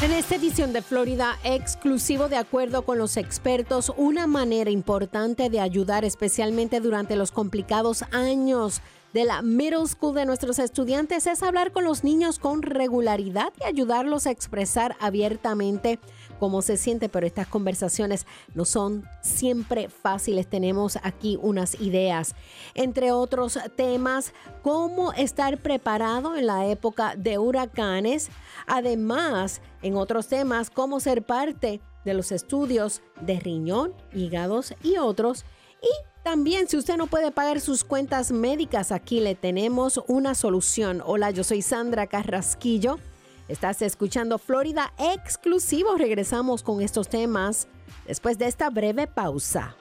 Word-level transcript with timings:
En 0.00 0.12
esta 0.12 0.36
edición 0.36 0.72
de 0.72 0.80
Florida 0.80 1.40
exclusivo, 1.42 2.28
de 2.28 2.36
acuerdo 2.36 2.82
con 2.82 2.98
los 2.98 3.16
expertos, 3.16 3.92
una 3.96 4.28
manera 4.28 4.70
importante 4.70 5.50
de 5.50 5.58
ayudar 5.58 6.04
especialmente 6.04 6.78
durante 6.78 7.16
los 7.16 7.32
complicados 7.32 8.04
años 8.12 8.80
de 9.12 9.24
la 9.24 9.42
middle 9.42 9.88
school 9.88 10.14
de 10.14 10.24
nuestros 10.24 10.60
estudiantes 10.60 11.26
es 11.26 11.42
hablar 11.42 11.72
con 11.72 11.82
los 11.82 12.04
niños 12.04 12.38
con 12.38 12.62
regularidad 12.62 13.52
y 13.60 13.64
ayudarlos 13.64 14.28
a 14.28 14.30
expresar 14.30 14.96
abiertamente 15.00 15.98
cómo 16.38 16.62
se 16.62 16.76
siente, 16.76 17.08
pero 17.08 17.26
estas 17.26 17.46
conversaciones 17.46 18.26
no 18.54 18.64
son 18.64 19.04
siempre 19.20 19.88
fáciles. 19.88 20.46
Tenemos 20.46 20.98
aquí 21.02 21.38
unas 21.40 21.80
ideas, 21.80 22.34
entre 22.74 23.12
otros 23.12 23.58
temas, 23.76 24.32
cómo 24.62 25.12
estar 25.12 25.58
preparado 25.58 26.36
en 26.36 26.46
la 26.46 26.66
época 26.66 27.14
de 27.16 27.38
huracanes. 27.38 28.30
Además, 28.66 29.60
en 29.82 29.96
otros 29.96 30.28
temas, 30.28 30.70
cómo 30.70 31.00
ser 31.00 31.22
parte 31.24 31.80
de 32.04 32.14
los 32.14 32.32
estudios 32.32 33.02
de 33.20 33.38
riñón, 33.40 33.92
hígados 34.14 34.74
y 34.82 34.96
otros. 34.96 35.44
Y 35.82 35.88
también, 36.24 36.68
si 36.68 36.76
usted 36.76 36.96
no 36.96 37.06
puede 37.06 37.30
pagar 37.30 37.60
sus 37.60 37.84
cuentas 37.84 38.32
médicas, 38.32 38.92
aquí 38.92 39.20
le 39.20 39.34
tenemos 39.34 40.00
una 40.08 40.34
solución. 40.34 41.02
Hola, 41.04 41.30
yo 41.30 41.44
soy 41.44 41.62
Sandra 41.62 42.06
Carrasquillo. 42.06 42.98
Estás 43.48 43.80
escuchando 43.80 44.36
Florida 44.36 44.92
Exclusivo. 44.98 45.96
Regresamos 45.96 46.62
con 46.62 46.82
estos 46.82 47.08
temas 47.08 47.66
después 48.06 48.36
de 48.36 48.46
esta 48.46 48.68
breve 48.68 49.06
pausa. 49.06 49.74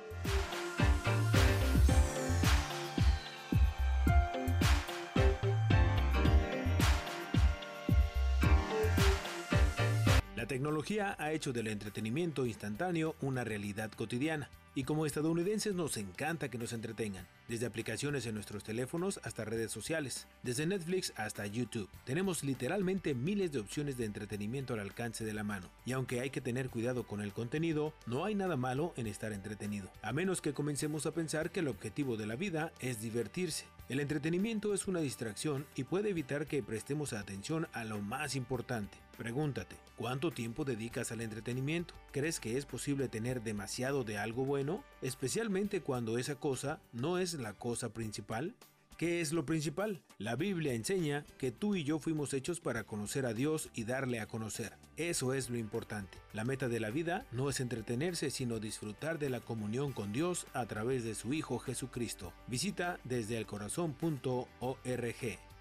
La 10.47 10.55
tecnología 10.55 11.13
ha 11.19 11.33
hecho 11.33 11.51
del 11.51 11.67
entretenimiento 11.67 12.45
instantáneo 12.45 13.17
una 13.19 13.43
realidad 13.43 13.91
cotidiana. 13.91 14.49
Y 14.75 14.85
como 14.85 15.05
estadounidenses 15.05 15.75
nos 15.75 15.97
encanta 15.97 16.47
que 16.47 16.58
nos 16.58 16.72
entretengan, 16.72 17.27
desde 17.49 17.66
aplicaciones 17.66 18.25
en 18.25 18.35
nuestros 18.35 18.63
teléfonos 18.63 19.19
hasta 19.25 19.44
redes 19.44 19.73
sociales, 19.73 20.25
desde 20.44 20.66
Netflix 20.66 21.11
hasta 21.17 21.45
YouTube. 21.47 21.89
Tenemos 22.05 22.45
literalmente 22.45 23.13
miles 23.13 23.52
de 23.52 23.59
opciones 23.59 23.97
de 23.97 24.05
entretenimiento 24.05 24.73
al 24.73 24.80
alcance 24.80 25.25
de 25.25 25.33
la 25.33 25.44
mano. 25.44 25.69
Y 25.85 25.91
aunque 25.91 26.22
hay 26.22 26.30
que 26.30 26.39
tener 26.39 26.69
cuidado 26.69 27.05
con 27.05 27.19
el 27.19 27.33
contenido, 27.33 27.94
no 28.05 28.23
hay 28.23 28.33
nada 28.33 28.55
malo 28.55 28.94
en 28.95 29.07
estar 29.07 29.33
entretenido, 29.33 29.91
a 30.02 30.13
menos 30.13 30.39
que 30.39 30.53
comencemos 30.53 31.05
a 31.07 31.11
pensar 31.11 31.52
que 31.52 31.59
el 31.59 31.67
objetivo 31.67 32.16
de 32.16 32.25
la 32.25 32.38
vida 32.38 32.72
es 32.79 33.02
divertirse. 33.02 33.66
El 33.89 34.00
entretenimiento 34.00 34.73
es 34.73 34.88
una 34.88 35.02
distracción 35.02 35.66
y 35.75 35.83
puede 35.83 36.09
evitar 36.09 36.45
que 36.45 36.63
prestemos 36.63 37.11
atención 37.11 37.67
a 37.73 37.83
lo 37.83 38.02
más 38.02 38.35
importante. 38.35 38.97
Pregúntate, 39.17 39.75
¿cuánto 39.98 40.31
tiempo 40.31 40.64
dedicas 40.64 41.12
al 41.12 41.20
entretenimiento? 41.22 41.94
¿Crees 42.12 42.40
que 42.40 42.58
es 42.58 42.66
posible 42.66 43.09
tener 43.09 43.44
demasiado 43.44 44.06
de 44.06 44.17
algo 44.17 44.45
bueno? 44.45 44.84
Especialmente 45.02 45.81
cuando 45.81 46.17
esa 46.17 46.36
cosa 46.36 46.80
no 46.94 47.17
es 47.17 47.34
la 47.34 47.53
cosa 47.53 47.90
principal. 47.90 48.56
¿Qué 48.98 49.22
es 49.22 49.31
lo 49.31 49.45
principal? 49.45 50.02
La 50.18 50.36
Biblia 50.36 50.73
enseña 50.73 51.23
que 51.38 51.52
tú 51.52 51.75
y 51.75 51.84
yo 51.84 52.00
fuimos 52.00 52.34
hechos 52.34 52.59
para 52.59 52.84
conocer 52.84 53.28
a 53.28 53.34
Dios 53.34 53.70
y 53.75 53.84
darle 53.84 54.20
a 54.20 54.25
conocer. 54.25 54.73
Eso 54.95 55.36
es 55.36 55.52
lo 55.52 55.58
importante. 55.58 56.18
La 56.34 56.44
meta 56.44 56.68
de 56.68 56.80
la 56.80 56.90
vida 56.90 57.28
no 57.31 57.50
es 57.50 57.59
entretenerse, 57.59 58.31
sino 58.31 58.59
disfrutar 58.59 59.20
de 59.20 59.30
la 59.30 59.40
comunión 59.40 59.94
con 59.94 60.14
Dios 60.14 60.48
a 60.53 60.66
través 60.66 61.03
de 61.03 61.14
su 61.14 61.34
Hijo 61.34 61.59
Jesucristo. 61.59 62.34
Visita 62.48 63.00
desde 63.03 63.38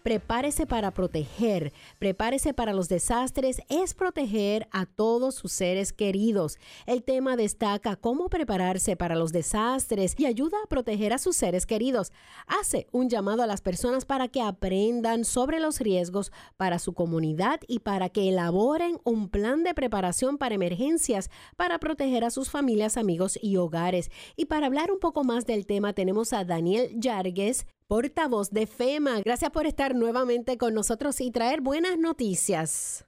Prepárese 0.03 0.67
para 0.67 0.93
proteger, 0.93 1.75
prepárese 1.99 2.55
para 2.55 2.73
los 2.73 2.89
desastres, 2.89 3.61
es 3.69 3.93
proteger 3.93 4.67
a 4.73 4.87
todos 4.87 5.35
sus 5.35 5.53
seres 5.53 5.93
queridos. 5.93 6.59
El 6.87 7.03
tema 7.03 7.37
destaca 7.37 7.97
cómo 7.97 8.31
prepararse 8.31 8.97
para 8.97 9.15
los 9.15 9.31
desastres 9.31 10.15
y 10.19 10.25
ayuda 10.25 10.57
a 10.65 10.69
proteger 10.69 11.13
a 11.13 11.19
sus 11.19 11.37
seres 11.37 11.67
queridos. 11.67 12.13
Hace 12.47 12.87
un 12.93 13.11
llamado 13.11 13.43
a 13.43 13.47
las 13.47 13.61
personas 13.61 14.07
para 14.07 14.29
que 14.29 14.41
aprendan 14.41 15.27
sobre 15.27 15.61
los 15.61 15.81
riesgos 15.81 16.33
para 16.57 16.79
su 16.79 16.95
comunidad 16.95 17.61
y 17.69 17.81
para 17.81 18.09
que 18.09 18.31
elaboren 18.31 18.99
un 19.05 19.29
plan 19.29 19.65
de 19.65 19.75
preparación 19.75 20.39
para 20.39 20.55
emergencias 20.55 21.31
para 21.57 21.79
proteger 21.79 22.25
a 22.25 22.31
sus 22.31 22.51
familias, 22.51 22.97
amigos 22.97 23.39
y 23.43 23.59
hogares. 23.59 24.11
Y 24.35 24.47
para 24.47 24.67
hablar 24.67 24.91
un 24.91 24.99
poco 24.99 25.25
más 25.25 25.45
del 25.45 25.67
tema 25.67 25.93
tenemos 25.93 26.33
a 26.33 26.45
Daniel 26.45 26.91
Yargues, 26.99 27.67
portavoz 27.91 28.53
de 28.53 28.69
FEMA. 28.69 29.21
Gracias 29.21 29.51
por 29.51 29.67
estar 29.67 29.97
nuevamente 29.97 30.57
con 30.57 30.75
nosotros 30.75 31.21
y 31.21 31.33
traer 31.33 31.61
buenas 31.61 31.99
noticias. 31.99 33.05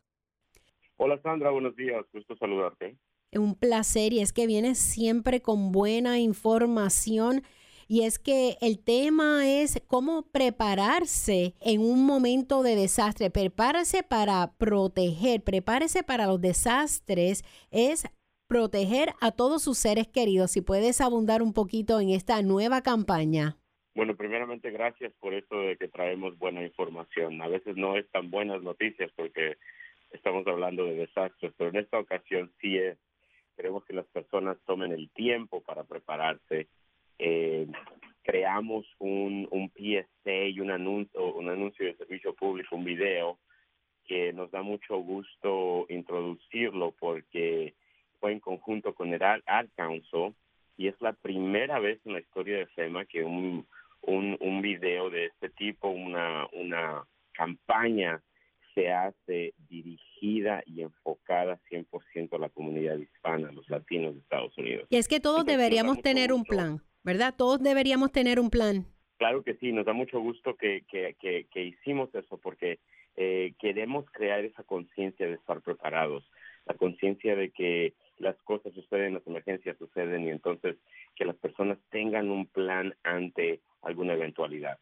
Hola 0.96 1.20
Sandra, 1.22 1.50
buenos 1.50 1.76
días, 1.76 2.04
gusto 2.12 2.36
saludarte. 2.36 2.98
Un 3.32 3.54
placer 3.54 4.12
y 4.12 4.18
es 4.18 4.32
que 4.32 4.48
vienes 4.48 4.78
siempre 4.78 5.40
con 5.40 5.70
buena 5.70 6.18
información 6.18 7.44
y 7.86 8.02
es 8.02 8.18
que 8.18 8.58
el 8.60 8.80
tema 8.80 9.48
es 9.48 9.80
cómo 9.86 10.22
prepararse 10.22 11.54
en 11.60 11.80
un 11.80 12.04
momento 12.04 12.64
de 12.64 12.74
desastre, 12.74 13.30
prepárese 13.30 14.02
para 14.02 14.52
proteger, 14.58 15.44
prepárese 15.44 16.02
para 16.02 16.26
los 16.26 16.40
desastres, 16.40 17.44
es 17.70 18.02
proteger 18.48 19.14
a 19.20 19.30
todos 19.30 19.62
sus 19.62 19.78
seres 19.78 20.08
queridos. 20.08 20.50
Si 20.50 20.60
puedes 20.60 21.00
abundar 21.00 21.40
un 21.40 21.52
poquito 21.52 22.00
en 22.00 22.10
esta 22.10 22.42
nueva 22.42 22.82
campaña. 22.82 23.61
Bueno, 23.94 24.16
primeramente 24.16 24.70
gracias 24.70 25.12
por 25.20 25.34
esto 25.34 25.60
de 25.60 25.76
que 25.76 25.88
traemos 25.88 26.38
buena 26.38 26.62
información. 26.62 27.42
A 27.42 27.48
veces 27.48 27.76
no 27.76 27.96
es 27.96 28.08
tan 28.10 28.30
buenas 28.30 28.62
noticias 28.62 29.10
porque 29.14 29.58
estamos 30.12 30.46
hablando 30.46 30.86
de 30.86 30.94
desastres, 30.94 31.52
pero 31.58 31.70
en 31.70 31.76
esta 31.76 31.98
ocasión 31.98 32.50
sí 32.60 32.78
es. 32.78 32.96
Queremos 33.54 33.84
que 33.84 33.92
las 33.92 34.06
personas 34.06 34.56
tomen 34.64 34.92
el 34.92 35.10
tiempo 35.10 35.60
para 35.60 35.84
prepararse. 35.84 36.68
Eh, 37.18 37.66
creamos 38.22 38.86
un, 38.98 39.46
un 39.50 39.70
PSA 39.70 40.46
y 40.46 40.60
un 40.60 40.70
anuncio, 40.70 41.34
un 41.34 41.50
anuncio 41.50 41.84
de 41.84 41.94
servicio 41.96 42.34
público, 42.34 42.76
un 42.76 42.84
video 42.84 43.38
que 44.06 44.32
nos 44.32 44.50
da 44.50 44.62
mucho 44.62 44.96
gusto 44.96 45.84
introducirlo 45.90 46.92
porque 46.98 47.74
fue 48.20 48.32
en 48.32 48.40
conjunto 48.40 48.94
con 48.94 49.12
el 49.12 49.22
Ad 49.22 49.66
Council 49.76 50.34
y 50.78 50.88
es 50.88 51.00
la 51.00 51.12
primera 51.12 51.78
vez 51.78 52.00
en 52.06 52.14
la 52.14 52.20
historia 52.20 52.56
de 52.56 52.66
FEMA 52.66 53.04
que 53.04 53.22
un 53.22 53.66
un, 54.02 54.36
un 54.40 54.62
video 54.62 55.10
de 55.10 55.26
este 55.26 55.48
tipo, 55.50 55.88
una, 55.88 56.46
una 56.52 57.04
campaña 57.32 58.22
se 58.74 58.90
hace 58.90 59.54
dirigida 59.68 60.62
y 60.66 60.82
enfocada 60.82 61.60
100% 61.70 62.34
a 62.34 62.38
la 62.38 62.48
comunidad 62.48 62.96
hispana, 62.96 63.48
a 63.48 63.52
los 63.52 63.68
latinos 63.68 64.14
de 64.14 64.20
Estados 64.20 64.56
Unidos. 64.56 64.86
Y 64.90 64.96
es 64.96 65.08
que 65.08 65.20
todos 65.20 65.44
deberíamos 65.44 66.00
tener 66.00 66.32
un 66.32 66.44
plan, 66.44 66.80
¿verdad? 67.02 67.34
Todos 67.36 67.62
deberíamos 67.62 68.12
tener 68.12 68.40
un 68.40 68.50
plan. 68.50 68.86
Claro 69.18 69.42
que 69.42 69.54
sí, 69.54 69.72
nos 69.72 69.86
da 69.86 69.92
mucho 69.92 70.20
gusto 70.20 70.56
que, 70.56 70.84
que, 70.88 71.14
que, 71.20 71.62
hicimos 71.64 72.12
eso 72.14 72.38
porque 72.38 72.80
eh, 73.16 73.54
queremos 73.60 74.04
crear 74.10 74.44
esa 74.44 74.64
conciencia 74.64 75.26
de 75.26 75.34
estar 75.34 75.60
preparados, 75.60 76.28
la 76.66 76.74
conciencia 76.74 77.36
de 77.36 77.50
que 77.50 77.94
las 78.18 78.36
cosas 78.42 78.72
suceden, 78.72 79.14
las 79.14 79.26
emergencias 79.26 79.76
suceden 79.78 80.26
y 80.26 80.30
entonces 80.30 80.76
que 81.14 81.24
las 81.24 81.36
personas 81.36 81.78
tengan 81.90 82.30
un 82.30 82.46
plan 82.46 82.94
ante 83.02 83.60
alguna 83.82 84.14
eventualidad. 84.14 84.78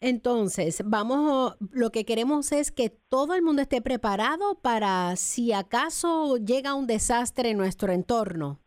Entonces, 0.00 0.82
vamos, 0.84 1.56
lo 1.72 1.90
que 1.90 2.04
queremos 2.04 2.52
es 2.52 2.70
que 2.70 2.90
todo 3.08 3.34
el 3.34 3.42
mundo 3.42 3.62
esté 3.62 3.82
preparado 3.82 4.60
para 4.62 5.16
si 5.16 5.52
acaso 5.52 6.36
llega 6.36 6.74
un 6.74 6.86
desastre 6.86 7.50
en 7.50 7.58
nuestro 7.58 7.92
entorno. 7.92 8.60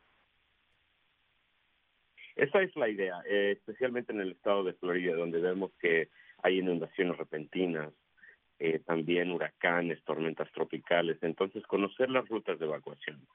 Esa 2.36 2.62
es 2.62 2.76
la 2.76 2.90
idea, 2.90 3.22
eh, 3.30 3.52
especialmente 3.52 4.12
en 4.12 4.20
el 4.20 4.32
estado 4.32 4.64
de 4.64 4.74
Florida, 4.74 5.16
donde 5.16 5.40
vemos 5.40 5.72
que 5.80 6.10
hay 6.44 6.60
inundaciones 6.60 7.18
repentinas, 7.18 7.94
eh, 8.60 8.80
también 8.80 9.32
huracanes, 9.32 10.04
tormentas 10.04 10.52
tropicales. 10.52 11.18
Entonces, 11.22 11.66
conocer 11.66 12.10
las 12.10 12.28
rutas 12.28 12.60
de 12.60 12.66
evacuación, 12.66 13.26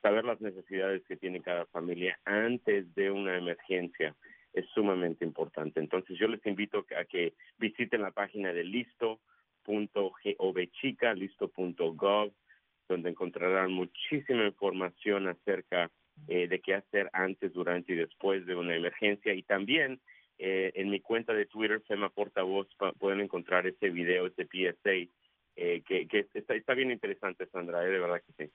saber 0.00 0.24
las 0.24 0.40
necesidades 0.40 1.02
que 1.06 1.16
tiene 1.16 1.42
cada 1.42 1.66
familia 1.66 2.18
antes 2.24 2.94
de 2.94 3.10
una 3.10 3.36
emergencia 3.36 4.14
es 4.52 4.66
sumamente 4.74 5.24
importante. 5.24 5.80
Entonces 5.80 6.18
yo 6.18 6.28
les 6.28 6.44
invito 6.46 6.84
a 6.98 7.04
que 7.04 7.32
visiten 7.58 8.02
la 8.02 8.10
página 8.10 8.52
de 8.52 8.64
listo.govchica, 8.64 11.14
listo.gov, 11.14 12.32
donde 12.88 13.10
encontrarán 13.10 13.72
muchísima 13.72 14.44
información 14.44 15.28
acerca 15.28 15.88
eh, 16.28 16.46
de 16.48 16.60
qué 16.60 16.74
hacer 16.74 17.08
antes, 17.12 17.52
durante 17.52 17.92
y 17.92 17.96
después 17.96 18.46
de 18.46 18.54
una 18.54 18.76
emergencia. 18.76 19.34
Y 19.34 19.42
también 19.42 20.00
eh, 20.38 20.72
en 20.74 20.90
mi 20.90 21.00
cuenta 21.00 21.32
de 21.32 21.46
Twitter, 21.46 21.80
Fema 21.86 22.10
Portavoz, 22.10 22.68
pueden 22.98 23.20
encontrar 23.20 23.66
ese 23.66 23.88
video, 23.90 24.26
ese 24.26 24.44
PSA 24.44 25.10
eh, 25.54 25.82
que, 25.86 26.26
está, 26.32 26.74
bien 26.74 26.90
interesante, 26.90 27.46
Sandra, 27.46 27.84
eh, 27.84 27.90
de 27.90 27.98
verdad 27.98 28.22
que 28.26 28.46
sí. 28.46 28.52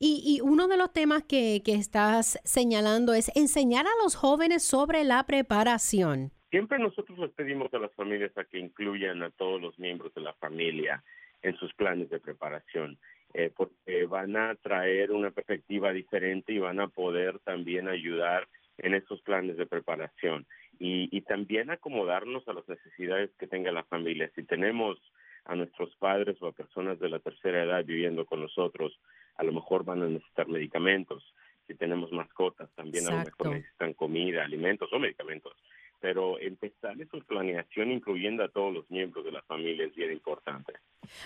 Y, 0.00 0.40
uno 0.42 0.66
de 0.66 0.76
los 0.76 0.92
temas 0.92 1.22
que, 1.22 1.62
que 1.64 1.74
estás 1.74 2.40
señalando 2.44 3.14
es 3.14 3.30
enseñar 3.36 3.86
a 3.86 4.02
los 4.02 4.16
jóvenes 4.16 4.64
sobre 4.64 5.04
la 5.04 5.24
preparación. 5.26 6.32
Siempre 6.50 6.80
nosotros 6.80 7.16
les 7.18 7.30
pedimos 7.30 7.72
a 7.72 7.78
las 7.78 7.94
familias 7.94 8.36
a 8.36 8.44
que 8.44 8.58
incluyan 8.58 9.22
a 9.22 9.30
todos 9.30 9.60
los 9.60 9.78
miembros 9.78 10.12
de 10.14 10.22
la 10.22 10.34
familia 10.34 11.04
en 11.42 11.56
sus 11.56 11.72
planes 11.74 12.10
de 12.10 12.18
preparación, 12.18 12.98
eh, 13.34 13.52
porque 13.56 14.06
van 14.06 14.36
a 14.36 14.56
traer 14.56 15.12
una 15.12 15.30
perspectiva 15.30 15.92
diferente 15.92 16.52
y 16.52 16.58
van 16.58 16.80
a 16.80 16.88
poder 16.88 17.38
también 17.40 17.88
ayudar 17.88 18.48
en 18.78 18.94
esos 18.94 19.22
planes 19.22 19.56
de 19.56 19.66
preparación 19.66 20.46
y, 20.80 21.08
y 21.16 21.20
también 21.20 21.70
acomodarnos 21.70 22.46
a 22.48 22.54
las 22.54 22.68
necesidades 22.68 23.30
que 23.38 23.46
tenga 23.46 23.70
la 23.70 23.84
familia. 23.84 24.30
Si 24.34 24.42
tenemos 24.42 24.98
a 25.44 25.54
nuestros 25.54 25.94
padres 25.96 26.40
o 26.40 26.46
a 26.46 26.52
personas 26.52 26.98
de 26.98 27.08
la 27.08 27.18
tercera 27.18 27.64
edad 27.64 27.84
viviendo 27.84 28.24
con 28.24 28.40
nosotros, 28.40 28.98
a 29.36 29.44
lo 29.44 29.52
mejor 29.52 29.84
van 29.84 30.02
a 30.02 30.08
necesitar 30.08 30.48
medicamentos. 30.48 31.22
Si 31.66 31.74
tenemos 31.74 32.10
mascotas, 32.12 32.68
también 32.74 33.06
a 33.06 33.10
lo 33.10 33.24
mejor 33.24 33.50
necesitan 33.50 33.94
comida, 33.94 34.44
alimentos 34.44 34.92
o 34.92 34.98
medicamentos. 34.98 35.52
Pero 36.00 36.38
empezar 36.40 36.96
su 37.10 37.20
planeación 37.20 37.90
incluyendo 37.90 38.42
a 38.42 38.48
todos 38.48 38.72
los 38.72 38.90
miembros 38.90 39.24
de 39.24 39.32
la 39.32 39.42
familia 39.42 39.86
es 39.86 39.94
bien 39.94 40.12
importante. 40.12 40.72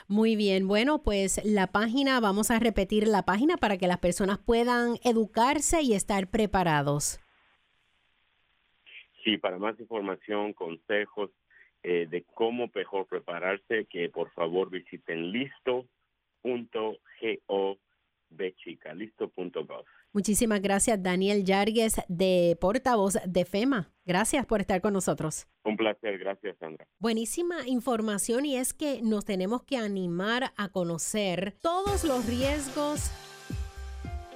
Muy 0.09 0.37
bien, 0.37 0.67
bueno, 0.69 1.03
pues 1.03 1.45
la 1.45 1.69
página, 1.69 2.21
vamos 2.21 2.51
a 2.51 2.59
repetir 2.59 3.07
la 3.09 3.25
página 3.25 3.57
para 3.57 3.79
que 3.79 3.87
las 3.87 3.99
personas 3.99 4.39
puedan 4.39 4.97
educarse 5.05 5.83
y 5.83 5.95
estar 5.95 6.29
preparados. 6.29 7.21
Sí, 9.25 9.39
para 9.39 9.59
más 9.59 9.79
información, 9.81 10.53
consejos, 10.53 11.31
eh, 11.85 12.07
de 12.11 12.25
cómo 12.25 12.71
mejor 12.75 13.07
prepararse, 13.07 13.85
que 13.91 14.09
por 14.09 14.31
favor 14.31 14.71
visiten 14.71 15.31
listo.gov, 15.31 16.97
listo.gov. 18.97 19.85
Muchísimas 20.15 20.63
gracias, 20.63 21.03
Daniel 21.03 21.45
Yargues, 21.45 22.01
de 22.09 22.57
portavoz 22.59 23.19
de 23.27 23.45
FEMA. 23.45 23.91
Gracias 24.07 24.47
por 24.47 24.61
estar 24.61 24.81
con 24.81 24.95
nosotros. 24.95 25.47
Un 25.63 25.77
placer, 25.77 26.19
gracias, 26.19 26.57
Sandra. 26.59 26.87
Buenísima 26.99 27.67
información 27.67 28.47
y 28.47 28.57
es 28.57 28.73
que 28.73 29.03
nos 29.03 29.27
tenemos 29.27 29.63
que 29.65 29.77
animar 29.77 30.53
a 30.57 30.71
conocer 30.71 31.55
todos 31.61 32.05
los 32.05 32.27
riesgos 32.27 33.11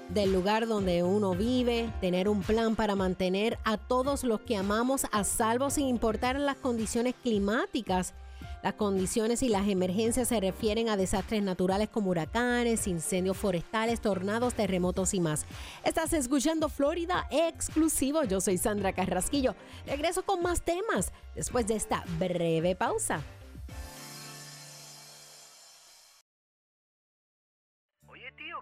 del 0.09 0.33
lugar 0.33 0.67
donde 0.67 1.03
uno 1.03 1.35
vive, 1.35 1.93
tener 2.01 2.29
un 2.29 2.43
plan 2.43 2.77
para 2.77 2.95
mantener 2.95 3.59
a 3.65 3.77
todos 3.77 4.25
los 4.25 4.41
que 4.41 4.57
amamos 4.57 5.07
a 5.13 5.25
salvo 5.25 5.71
sin 5.71 5.87
importar 5.87 6.39
las 6.39 6.57
condiciones 6.57 7.15
climáticas. 7.23 8.15
Las 8.63 8.75
condiciones 8.75 9.43
y 9.43 9.49
las 9.49 9.69
emergencias 9.69 10.29
se 10.29 10.41
refieren 10.41 10.89
a 10.89 10.97
desastres 10.97 11.43
naturales 11.43 11.89
como 11.89 12.11
huracanes, 12.11 12.89
incendios 12.89 13.37
forestales, 13.37 14.01
tornados, 14.01 14.55
terremotos 14.55 15.15
y 15.15 15.21
más. 15.21 15.47
Estás 15.85 16.13
escuchando 16.13 16.69
Florida 16.69 17.29
exclusivo. 17.31 18.25
Yo 18.25 18.41
soy 18.41 18.59
Sandra 18.59 18.93
Carrasquillo. 18.93 19.55
Regreso 19.87 20.23
con 20.25 20.43
más 20.43 20.63
temas 20.63 21.13
después 21.37 21.69
de 21.69 21.77
esta 21.77 22.05
breve 22.19 22.75
pausa. 22.75 23.23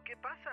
¿qué 0.06 0.16
pasa? 0.16 0.45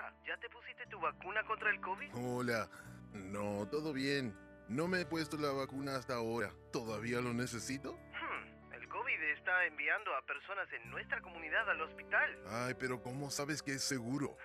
Vacuna 1.03 1.43
contra 1.43 1.69
el 1.69 1.79
COVID? 1.81 2.09
Hola. 2.15 2.69
No, 3.13 3.67
todo 3.69 3.93
bien. 3.93 4.35
No 4.69 4.87
me 4.87 5.01
he 5.01 5.05
puesto 5.05 5.37
la 5.37 5.51
vacuna 5.51 5.97
hasta 5.97 6.15
ahora. 6.15 6.51
¿Todavía 6.71 7.19
lo 7.21 7.33
necesito? 7.33 7.93
Hmm, 7.93 8.73
el 8.73 8.87
COVID 8.87 9.21
está 9.37 9.65
enviando 9.65 10.15
a 10.15 10.25
personas 10.25 10.67
en 10.73 10.89
nuestra 10.89 11.21
comunidad 11.21 11.69
al 11.69 11.81
hospital. 11.81 12.39
Ay, 12.47 12.73
pero 12.79 13.03
¿cómo 13.03 13.29
sabes 13.29 13.61
que 13.61 13.73
es 13.73 13.83
seguro? 13.83 14.37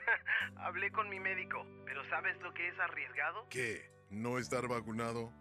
Hablé 0.57 0.91
con 0.91 1.09
mi 1.09 1.21
médico, 1.21 1.65
pero 1.87 2.07
¿sabes 2.11 2.37
lo 2.43 2.53
que 2.53 2.69
es 2.69 2.79
arriesgado? 2.81 3.47
¿Qué? 3.49 3.91
¿No 4.11 4.39
estar 4.39 4.67
vacunado? 4.67 5.33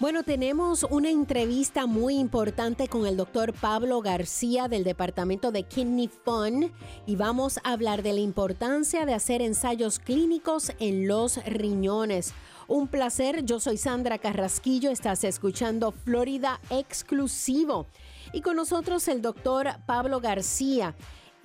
Bueno, 0.00 0.22
tenemos 0.22 0.84
una 0.84 1.10
entrevista 1.10 1.86
muy 1.86 2.20
importante 2.20 2.86
con 2.86 3.04
el 3.04 3.16
doctor 3.16 3.52
Pablo 3.52 4.00
García 4.00 4.68
del 4.68 4.84
Departamento 4.84 5.50
de 5.50 5.64
Kidney 5.64 6.08
Fund 6.24 6.70
y 7.04 7.16
vamos 7.16 7.58
a 7.64 7.72
hablar 7.72 8.04
de 8.04 8.12
la 8.12 8.20
importancia 8.20 9.06
de 9.06 9.14
hacer 9.14 9.42
ensayos 9.42 9.98
clínicos 9.98 10.70
en 10.78 11.08
los 11.08 11.44
riñones. 11.46 12.32
Un 12.68 12.86
placer, 12.86 13.44
yo 13.44 13.58
soy 13.58 13.76
Sandra 13.76 14.18
Carrasquillo, 14.18 14.92
estás 14.92 15.24
escuchando 15.24 15.90
Florida 15.90 16.60
Exclusivo 16.70 17.88
y 18.32 18.40
con 18.40 18.54
nosotros 18.54 19.08
el 19.08 19.20
doctor 19.20 19.68
Pablo 19.84 20.20
García 20.20 20.94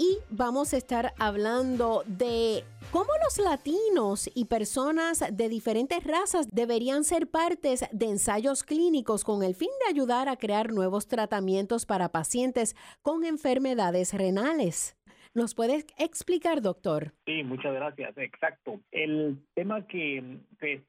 y 0.03 0.17
vamos 0.29 0.73
a 0.73 0.77
estar 0.77 1.13
hablando 1.17 2.03
de 2.05 2.63
cómo 2.91 3.09
los 3.23 3.37
latinos 3.37 4.29
y 4.35 4.45
personas 4.45 5.23
de 5.31 5.47
diferentes 5.47 6.03
razas 6.03 6.49
deberían 6.51 7.05
ser 7.05 7.27
partes 7.27 7.85
de 7.91 8.07
ensayos 8.07 8.63
clínicos 8.63 9.23
con 9.23 9.43
el 9.43 9.55
fin 9.55 9.69
de 9.81 9.91
ayudar 9.91 10.27
a 10.27 10.35
crear 10.35 10.73
nuevos 10.73 11.07
tratamientos 11.07 11.85
para 11.85 12.09
pacientes 12.09 12.75
con 13.01 13.23
enfermedades 13.23 14.13
renales. 14.13 14.97
¿Nos 15.33 15.55
puede 15.55 15.85
explicar, 15.97 16.61
doctor? 16.61 17.13
Sí, 17.25 17.43
muchas 17.43 17.73
gracias. 17.73 18.17
Exacto. 18.17 18.81
El 18.91 19.37
tema 19.53 19.87
que, 19.87 20.21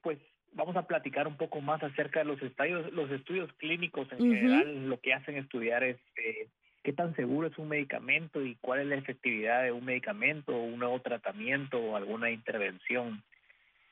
pues 0.01 0.19
vamos 0.53 0.75
a 0.75 0.87
platicar 0.87 1.25
un 1.27 1.37
poco 1.37 1.61
más 1.61 1.81
acerca 1.81 2.19
de 2.19 2.25
los 2.25 2.41
estudios, 2.41 2.91
los 2.91 3.09
estudios 3.11 3.51
clínicos 3.53 4.11
en 4.11 4.19
general. 4.19 4.89
Lo 4.89 4.99
que 4.99 5.13
hacen 5.13 5.37
estudiar 5.37 5.85
es 5.85 5.97
eh, 6.17 6.49
qué 6.85 6.93
tan 6.93 7.15
seguro 7.15 7.47
es 7.47 7.57
un 7.57 7.67
medicamento 7.67 8.45
y 8.45 8.55
cuál 8.61 8.81
es 8.81 8.85
la 8.85 8.95
efectividad 8.95 9.63
de 9.63 9.71
un 9.71 9.83
medicamento 9.83 10.55
o 10.55 10.63
un 10.63 10.77
nuevo 10.77 11.01
tratamiento 11.01 11.79
o 11.79 11.95
alguna 11.95 12.29
intervención. 12.29 13.23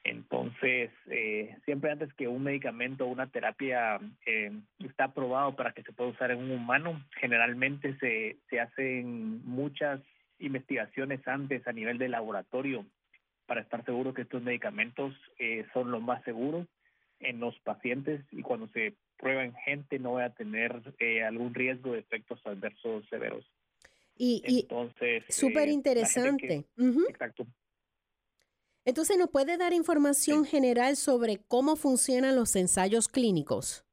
Entonces, 0.03 0.91
eh, 1.09 1.57
siempre 1.65 1.91
antes 1.91 2.13
que 2.13 2.27
un 2.27 2.43
medicamento 2.43 3.05
o 3.05 3.07
una 3.07 3.25
terapia 3.25 3.99
eh, 4.27 4.51
está 4.85 5.05
aprobado 5.05 5.55
para 5.55 5.71
que 5.71 5.81
se 5.81 5.91
pueda 5.91 6.11
usar 6.11 6.29
en 6.29 6.37
un 6.37 6.51
humano, 6.51 7.03
generalmente 7.19 7.97
se, 7.97 8.37
se 8.47 8.59
hacen 8.59 9.43
muchas 9.43 9.99
investigaciones 10.37 11.27
antes 11.27 11.67
a 11.67 11.73
nivel 11.73 11.97
de 11.97 12.09
laboratorio 12.09 12.85
para 13.47 13.61
estar 13.61 13.83
seguro 13.85 14.13
que 14.13 14.21
estos 14.21 14.43
medicamentos 14.43 15.15
eh, 15.39 15.65
son 15.73 15.89
los 15.89 16.03
más 16.03 16.23
seguros 16.25 16.67
en 17.19 17.39
los 17.39 17.57
pacientes 17.61 18.21
y 18.31 18.43
cuando 18.43 18.67
se 18.67 18.93
prueba 19.23 19.45
en 19.45 19.55
gente 19.55 19.99
no 19.99 20.13
va 20.13 20.25
a 20.25 20.33
tener 20.33 20.81
eh, 20.99 21.23
algún 21.23 21.53
riesgo 21.53 21.93
de 21.93 21.99
efectos 21.99 22.41
adversos 22.45 23.05
severos. 23.09 23.49
Y, 24.17 24.43
Entonces, 24.45 25.23
súper 25.29 25.69
eh, 25.69 25.71
interesante. 25.71 26.65
Exacto. 27.09 27.47
Entonces, 28.85 29.17
¿nos 29.17 29.29
puede 29.29 29.57
dar 29.57 29.71
información 29.71 30.43
general 30.43 30.97
sobre 30.97 31.37
cómo 31.47 31.77
funcionan 31.77 32.35
los 32.35 32.53
ensayos 32.57 33.07
clínicos? 33.07 33.85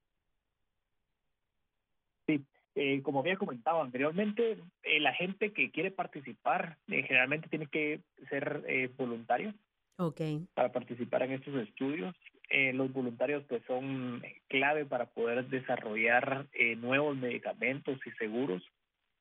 Sí, 2.26 2.44
eh, 2.74 3.00
como 3.00 3.20
había 3.20 3.36
comentado 3.36 3.80
anteriormente, 3.80 4.58
la 4.98 5.14
gente 5.14 5.52
que 5.52 5.70
quiere 5.70 5.92
participar 5.92 6.76
generalmente 6.88 7.48
tiene 7.48 7.68
que 7.68 8.00
ser 8.28 8.90
voluntario 8.98 9.54
okay. 9.96 10.44
para 10.54 10.72
participar 10.72 11.22
en 11.22 11.32
estos 11.32 11.54
estudios. 11.54 12.16
Eh, 12.50 12.72
los 12.72 12.92
voluntarios 12.92 13.44
pues 13.48 13.62
son 13.68 14.22
clave 14.48 14.84
para 14.84 15.06
poder 15.06 15.46
desarrollar 15.46 16.46
eh, 16.52 16.74
nuevos 16.74 17.16
medicamentos 17.16 17.98
y 18.04 18.10
seguros 18.12 18.60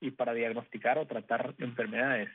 y 0.01 0.09
para 0.09 0.33
diagnosticar 0.33 0.97
o 0.97 1.05
tratar 1.05 1.53
enfermedades. 1.59 2.29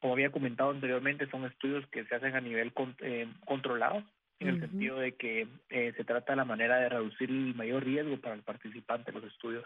Como 0.00 0.14
había 0.14 0.32
comentado 0.32 0.70
anteriormente, 0.70 1.30
son 1.30 1.44
estudios 1.44 1.86
que 1.92 2.04
se 2.04 2.16
hacen 2.16 2.34
a 2.34 2.40
nivel 2.40 2.72
eh, 3.02 3.28
controlado, 3.46 4.02
en 4.40 4.48
el 4.48 4.60
sentido 4.60 4.98
de 4.98 5.14
que 5.14 5.46
se 5.68 6.02
trata 6.02 6.32
de 6.32 6.36
la 6.36 6.44
manera 6.44 6.80
de 6.80 6.88
reducir 6.88 7.30
el 7.30 7.54
mayor 7.54 7.84
riesgo 7.84 8.20
para 8.20 8.34
el 8.34 8.42
participante 8.42 9.12
de 9.12 9.20
los 9.20 9.32
estudios. 9.32 9.64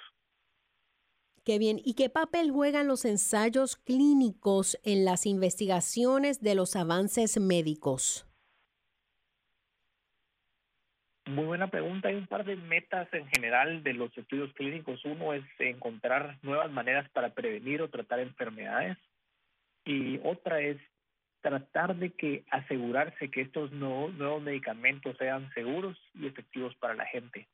Qué 1.47 1.59
bien. 1.59 1.81
¿Y 1.83 1.95
qué 1.95 2.11
papel 2.11 2.51
juegan 2.51 2.87
los 2.87 3.07
ensayos 3.07 3.77
clínicos 3.77 4.79
en 4.83 5.07
las 5.07 5.25
investigaciones 5.25 6.43
de 6.43 6.55
los 6.55 6.77
avances 6.77 7.41
médicos? 7.41 8.26
Muy 11.27 11.45
buena 11.45 11.69
pregunta. 11.69 12.09
Hay 12.09 12.15
un 12.15 12.29
par 12.29 12.45
de 12.45 12.55
metas 12.55 13.09
en 13.13 13.27
general 13.29 13.83
de 13.83 13.95
los 13.95 14.17
estudios 14.17 14.53
clínicos. 14.55 15.05
Uno 15.05 15.35
es 15.35 15.45
encontrar 15.59 16.39
nuevas 16.43 16.71
maneras 16.71 17.09
para 17.11 17.35
prevenir 17.35 17.83
o 17.83 17.91
tratar 17.91 18.21
enfermedades 18.21 18.97
y 19.85 20.21
otra 20.23 20.61
es 20.61 20.79
tratar 21.41 21.97
de 21.97 22.13
que 22.13 22.45
asegurarse 22.51 23.31
que 23.31 23.43
estos 23.43 23.73
nuevos 23.73 24.43
medicamentos 24.43 25.17
sean 25.17 25.53
seguros 25.53 25.97
y 26.15 26.27
efectivos 26.27 26.75
para 26.77 26.95
la 26.95 27.07
gente. 27.07 27.49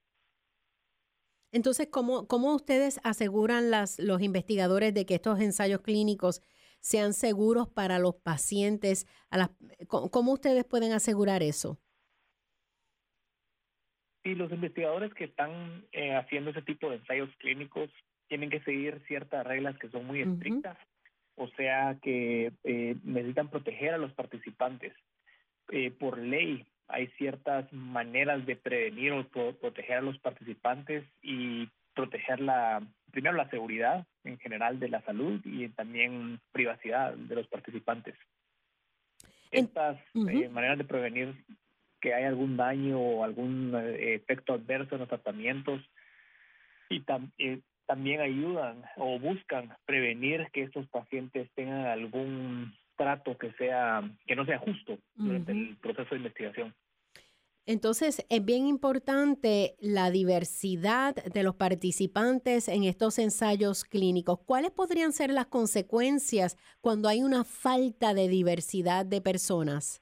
Entonces, 1.51 1.89
¿cómo, 1.91 2.27
cómo 2.27 2.55
ustedes 2.55 3.01
aseguran 3.05 3.71
las, 3.71 3.99
los 3.99 4.23
investigadores 4.23 4.95
de 4.95 5.05
que 5.05 5.17
estos 5.17 5.41
ensayos 5.41 5.81
clínicos 5.83 6.41
sean 6.81 7.13
seguros 7.13 7.69
para 7.69 7.99
los 7.99 8.15
pacientes? 8.17 9.07
¿Cómo 9.89 10.33
ustedes 10.33 10.65
pueden 10.65 10.93
asegurar 10.93 11.43
eso? 11.43 11.79
Sí, 14.23 14.35
los 14.37 14.53
investigadores 14.53 15.13
que 15.15 15.25
están 15.25 15.85
eh, 15.91 16.15
haciendo 16.15 16.51
ese 16.51 16.63
tipo 16.63 16.89
de 16.89 16.97
ensayos 16.97 17.29
clínicos 17.39 17.91
tienen 18.29 18.51
que 18.51 18.61
seguir 18.61 19.03
ciertas 19.09 19.45
reglas 19.45 19.77
que 19.79 19.89
son 19.89 20.07
muy 20.07 20.23
estrictas, 20.23 20.79
o 21.35 21.49
sea 21.49 21.99
que 22.01 22.53
eh, 22.63 22.97
necesitan 23.03 23.51
proteger 23.51 23.95
a 23.95 23.99
los 23.99 24.13
participantes. 24.13 24.95
Eh, 25.71 25.91
por 25.91 26.19
ley 26.19 26.65
hay 26.87 27.09
ciertas 27.19 27.71
maneras 27.73 28.47
de 28.47 28.57
prevenir 28.57 29.13
o 29.13 29.27
proteger 29.29 29.99
a 29.99 30.03
los 30.03 30.19
participantes 30.19 31.05
y 31.21 31.69
proteger 31.95 32.41
la, 32.41 32.81
primero 33.11 33.37
la 33.37 33.51
seguridad 33.51 34.07
en 34.25 34.39
general 34.39 34.79
de 34.79 34.89
la 34.89 35.03
salud 35.03 35.41
y 35.45 35.69
también 35.71 36.41
privacidad 36.53 37.15
de 37.15 37.35
los 37.35 37.49
participantes. 37.49 38.15
Estas 39.51 39.99
maneras 40.15 40.79
de 40.79 40.85
prevenir 40.85 41.35
que 42.03 42.13
hay 42.13 42.25
algún 42.25 42.59
daño 42.59 43.01
o 43.01 43.25
algún 43.25 43.73
eh, 43.75 44.15
efecto 44.15 44.53
adverso 44.53 44.97
en 44.97 45.01
los 45.01 45.09
tratamientos 45.09 45.81
y 46.91 47.03
eh, 47.39 47.61
también 47.87 48.21
ayudan 48.21 48.83
o 48.97 49.19
buscan 49.19 49.75
prevenir 49.87 50.49
que 50.53 50.65
estos 50.65 50.87
pacientes 50.89 51.49
tengan 51.55 51.87
algún 51.87 52.75
trato 52.97 53.39
que 53.39 53.53
sea 53.53 54.03
que 54.27 54.37
no 54.37 54.45
sea 54.45 54.59
justo 54.59 54.99
durante 55.15 55.53
el 55.53 55.77
proceso 55.81 56.11
de 56.11 56.17
investigación. 56.17 56.75
Entonces, 57.65 58.27
es 58.29 58.45
bien 58.45 58.67
importante 58.67 59.77
la 59.79 60.11
diversidad 60.11 61.15
de 61.15 61.43
los 61.45 61.55
participantes 61.55 62.67
en 62.67 62.83
estos 62.83 63.21
ensayos 63.21 63.85
clínicos. 63.85 64.41
¿Cuáles 64.41 64.73
podrían 64.73 65.13
ser 65.13 65.31
las 65.31 65.47
consecuencias 65.47 66.59
cuando 66.81 67.09
hay 67.09 67.23
una 67.23 67.45
falta 67.45 68.15
de 68.15 68.27
diversidad 68.27 69.07
de 69.07 69.21
personas? 69.21 70.02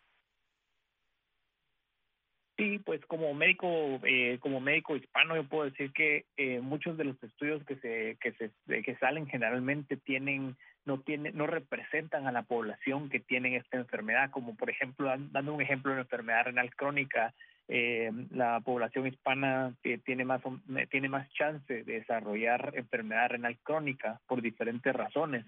Sí, 2.61 2.79
pues 2.79 3.01
como 3.07 3.33
médico, 3.33 3.69
eh, 4.05 4.37
como 4.39 4.61
médico 4.61 4.95
hispano, 4.95 5.35
yo 5.35 5.45
puedo 5.45 5.65
decir 5.65 5.95
que 5.95 6.27
eh, 6.37 6.61
muchos 6.61 6.99
de 6.99 7.05
los 7.05 7.23
estudios 7.23 7.65
que 7.65 7.77
se 7.77 8.19
que 8.21 8.33
se 8.33 8.83
que 8.83 8.97
salen 8.97 9.27
generalmente 9.27 9.97
tienen 9.97 10.59
no 10.85 11.01
tienen 11.01 11.35
no 11.35 11.47
representan 11.47 12.27
a 12.27 12.33
la 12.33 12.43
población 12.43 13.09
que 13.09 13.19
tienen 13.19 13.55
esta 13.55 13.79
enfermedad, 13.79 14.31
como 14.31 14.57
por 14.57 14.69
ejemplo 14.69 15.11
dando 15.31 15.55
un 15.55 15.63
ejemplo 15.63 15.91
de 15.91 15.95
una 15.95 16.03
enfermedad 16.03 16.45
renal 16.45 16.75
crónica, 16.77 17.33
eh, 17.67 18.13
la 18.31 18.61
población 18.61 19.07
hispana 19.07 19.73
tiene 20.05 20.27
más 20.27 20.43
tiene 20.91 21.09
más 21.09 21.33
chance 21.33 21.73
de 21.73 21.83
desarrollar 21.83 22.75
enfermedad 22.75 23.31
renal 23.31 23.57
crónica 23.63 24.21
por 24.27 24.43
diferentes 24.43 24.95
razones 24.95 25.47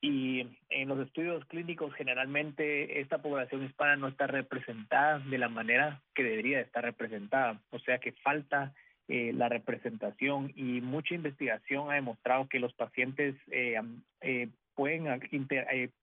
y 0.00 0.46
en 0.70 0.88
los 0.88 0.98
estudios 1.06 1.44
clínicos 1.46 1.92
generalmente 1.94 3.00
esta 3.00 3.18
población 3.18 3.64
hispana 3.64 3.96
no 3.96 4.08
está 4.08 4.26
representada 4.26 5.18
de 5.18 5.38
la 5.38 5.48
manera 5.48 6.00
que 6.14 6.22
debería 6.22 6.60
estar 6.60 6.82
representada, 6.82 7.60
o 7.70 7.78
sea 7.80 7.98
que 7.98 8.12
falta 8.12 8.72
eh, 9.08 9.32
la 9.34 9.48
representación 9.48 10.52
y 10.56 10.80
mucha 10.80 11.14
investigación 11.14 11.90
ha 11.90 11.94
demostrado 11.94 12.48
que 12.48 12.60
los 12.60 12.72
pacientes 12.72 13.34
eh, 13.50 13.78
eh, 14.22 14.48
pueden, 14.74 15.20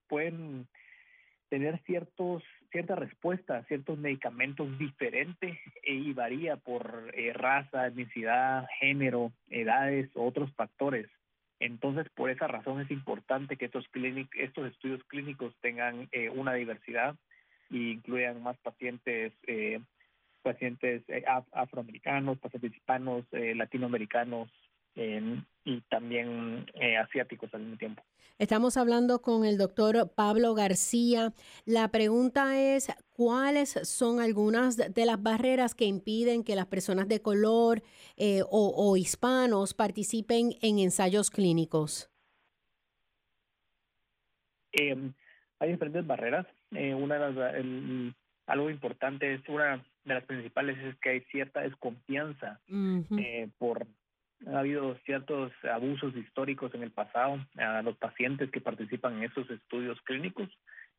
pueden 0.07 0.67
tener 1.49 1.79
ciertos 1.85 2.43
ciertas 2.69 2.99
respuestas, 2.99 3.65
ciertos 3.67 3.97
medicamentos 3.97 4.77
diferentes 4.77 5.57
y 5.83 6.11
varía 6.11 6.57
por 6.57 7.13
raza, 7.33 7.87
etnicidad, 7.87 8.67
género, 8.77 9.31
edades 9.49 10.13
u 10.13 10.23
otros 10.23 10.51
factores. 10.53 11.07
Entonces, 11.59 12.07
por 12.13 12.29
esa 12.29 12.47
razón 12.47 12.81
es 12.81 12.91
importante 12.91 13.57
que 13.57 13.65
estos, 13.65 13.85
estudios 14.35 15.03
clínicos 15.05 15.55
tengan 15.61 16.07
eh, 16.11 16.29
una 16.29 16.53
diversidad 16.53 17.15
e 17.71 17.77
incluyan 17.77 18.43
más 18.43 18.57
pacientes, 18.57 19.33
eh, 19.47 19.81
pacientes 20.43 21.03
eh, 21.07 21.23
afroamericanos, 21.51 22.37
pacientes 22.37 22.75
hispanos, 22.75 23.25
latinoamericanos 23.31 24.49
y 24.97 25.81
también 25.89 26.65
eh, 26.75 26.97
asiáticos 26.97 27.53
al 27.53 27.61
mismo 27.61 27.77
tiempo. 27.77 28.03
Estamos 28.39 28.77
hablando 28.77 29.21
con 29.21 29.45
el 29.45 29.57
doctor 29.57 30.11
Pablo 30.15 30.53
García. 30.53 31.33
La 31.65 31.89
pregunta 31.89 32.59
es, 32.59 32.87
¿cuáles 33.09 33.71
son 33.83 34.19
algunas 34.19 34.77
de 34.77 35.05
las 35.05 35.21
barreras 35.21 35.73
que 35.73 35.85
impiden 35.85 36.43
que 36.43 36.55
las 36.55 36.67
personas 36.67 37.07
de 37.07 37.21
color 37.21 37.81
eh, 38.15 38.41
o, 38.49 38.95
hispanos 38.95 39.73
participen 39.73 40.51
en 40.61 40.79
ensayos 40.79 41.31
clínicos? 41.31 42.11
Em, 44.71 45.13
hay 45.59 45.71
diferentes 45.71 46.05
barreras. 46.05 46.45
Eh, 46.71 46.93
una 46.93 47.15
de 47.15 47.31
las, 47.31 48.15
algo 48.45 48.69
importante 48.69 49.33
es 49.33 49.41
una 49.49 49.83
de 50.05 50.13
las 50.13 50.23
principales 50.25 50.77
es 50.77 50.95
que 50.99 51.09
hay 51.09 51.21
cierta 51.31 51.61
desconfianza 51.61 52.61
por 53.57 53.87
ha 54.45 54.59
habido 54.59 54.95
ciertos 55.05 55.51
abusos 55.71 56.15
históricos 56.15 56.73
en 56.75 56.83
el 56.83 56.91
pasado 56.91 57.39
a 57.57 57.81
los 57.81 57.97
pacientes 57.97 58.51
que 58.51 58.61
participan 58.61 59.17
en 59.17 59.23
esos 59.23 59.49
estudios 59.49 59.99
clínicos, 60.01 60.49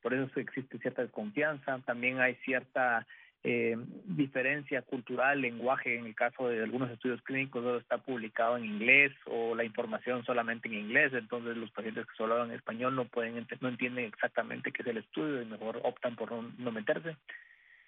por 0.02 0.14
eso 0.14 0.28
existe 0.38 0.78
cierta 0.78 1.02
desconfianza, 1.02 1.80
también 1.85 2.21
hay 2.21 2.35
cierta 2.45 3.07
eh, 3.45 3.76
diferencia 4.04 4.83
cultural, 4.83 5.40
lenguaje, 5.40 5.97
en 5.97 6.07
el 6.07 6.14
caso 6.14 6.49
de 6.49 6.62
algunos 6.62 6.90
estudios 6.90 7.23
clínicos 7.23 7.62
donde 7.62 7.80
está 7.80 7.99
publicado 7.99 8.57
en 8.57 8.64
inglés 8.64 9.12
o 9.26 9.54
la 9.54 9.64
información 9.64 10.25
solamente 10.25 10.68
en 10.68 10.75
inglés, 10.75 11.12
entonces 11.14 11.57
los 11.57 11.71
pacientes 11.71 12.07
que 12.07 12.16
solo 12.16 12.35
hablan 12.35 12.52
español 12.52 12.97
no 12.97 13.04
pueden 13.04 13.47
no 13.61 13.68
entienden 13.68 14.07
exactamente 14.07 14.73
qué 14.73 14.83
es 14.83 14.88
el 14.88 14.99
estudio 14.99 15.40
y 15.40 15.47
mejor 15.47 15.80
optan 15.85 16.16
por 16.16 16.33
no 16.33 16.73
meterse. 16.73 17.16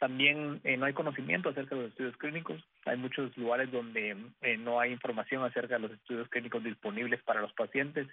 También 0.00 0.62
eh, 0.64 0.78
no 0.78 0.86
hay 0.86 0.94
conocimiento 0.94 1.50
acerca 1.50 1.74
de 1.74 1.82
los 1.82 1.90
estudios 1.90 2.16
clínicos. 2.16 2.58
Hay 2.86 2.96
muchos 2.96 3.36
lugares 3.36 3.70
donde 3.70 4.16
eh, 4.40 4.56
no 4.56 4.80
hay 4.80 4.92
información 4.92 5.44
acerca 5.44 5.74
de 5.74 5.80
los 5.80 5.92
estudios 5.92 6.26
clínicos 6.30 6.64
disponibles 6.64 7.22
para 7.22 7.42
los 7.42 7.52
pacientes. 7.52 8.08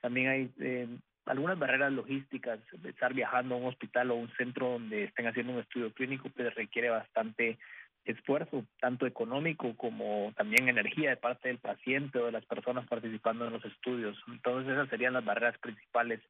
También 0.00 0.28
hay 0.28 0.50
eh, 0.58 0.88
algunas 1.26 1.60
barreras 1.60 1.92
logísticas. 1.92 2.58
Estar 2.84 3.14
viajando 3.14 3.54
a 3.54 3.58
un 3.58 3.68
hospital 3.68 4.10
o 4.10 4.16
un 4.16 4.32
centro 4.36 4.70
donde 4.70 5.04
estén 5.04 5.28
haciendo 5.28 5.52
un 5.52 5.60
estudio 5.60 5.92
clínico 5.92 6.28
pues 6.28 6.52
requiere 6.56 6.90
bastante 6.90 7.56
esfuerzo, 8.04 8.64
tanto 8.80 9.06
económico 9.06 9.76
como 9.76 10.32
también 10.36 10.68
energía 10.68 11.10
de 11.10 11.16
parte 11.16 11.46
del 11.46 11.58
paciente 11.58 12.18
o 12.18 12.26
de 12.26 12.32
las 12.32 12.44
personas 12.46 12.84
participando 12.88 13.46
en 13.46 13.52
los 13.52 13.64
estudios. 13.64 14.20
Entonces 14.26 14.72
esas 14.72 14.88
serían 14.88 15.12
las 15.12 15.24
barreras 15.24 15.56
principales. 15.58 16.20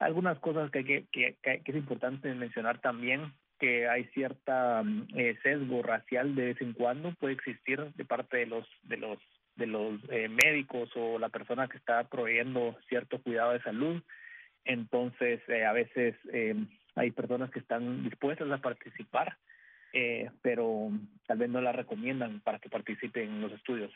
Algunas 0.00 0.38
cosas 0.40 0.70
que, 0.70 0.84
que, 0.84 1.06
que, 1.10 1.36
que 1.40 1.62
es 1.64 1.76
importante 1.76 2.34
mencionar 2.34 2.82
también 2.82 3.32
que 3.64 3.88
hay 3.88 4.04
cierta 4.12 4.82
mm, 4.82 5.06
eh, 5.16 5.38
sesgo 5.42 5.82
racial 5.82 6.34
de 6.34 6.46
vez 6.46 6.60
en 6.60 6.74
cuando 6.74 7.14
puede 7.14 7.32
existir 7.32 7.80
de 7.94 8.04
parte 8.04 8.36
de 8.36 8.46
los 8.46 8.66
de 8.82 8.98
los 8.98 9.18
de 9.56 9.66
los 9.66 10.00
eh, 10.10 10.28
médicos 10.28 10.90
o 10.96 11.18
la 11.18 11.30
persona 11.30 11.66
que 11.68 11.78
está 11.78 12.04
proveyendo 12.04 12.76
cierto 12.90 13.22
cuidado 13.22 13.52
de 13.52 13.62
salud. 13.62 14.02
Entonces 14.66 15.40
eh, 15.48 15.64
a 15.64 15.72
veces 15.72 16.14
hay 16.94 17.10
personas 17.12 17.50
que 17.50 17.60
están 17.60 18.04
dispuestas 18.04 18.50
a 18.50 18.58
participar 18.58 19.38
pero 20.42 20.90
tal 21.28 21.38
vez 21.38 21.48
no 21.48 21.60
la 21.60 21.70
recomiendan 21.70 22.40
para 22.40 22.58
que 22.58 22.68
participen 22.68 23.28
en 23.28 23.40
los 23.40 23.52
estudios 23.52 23.92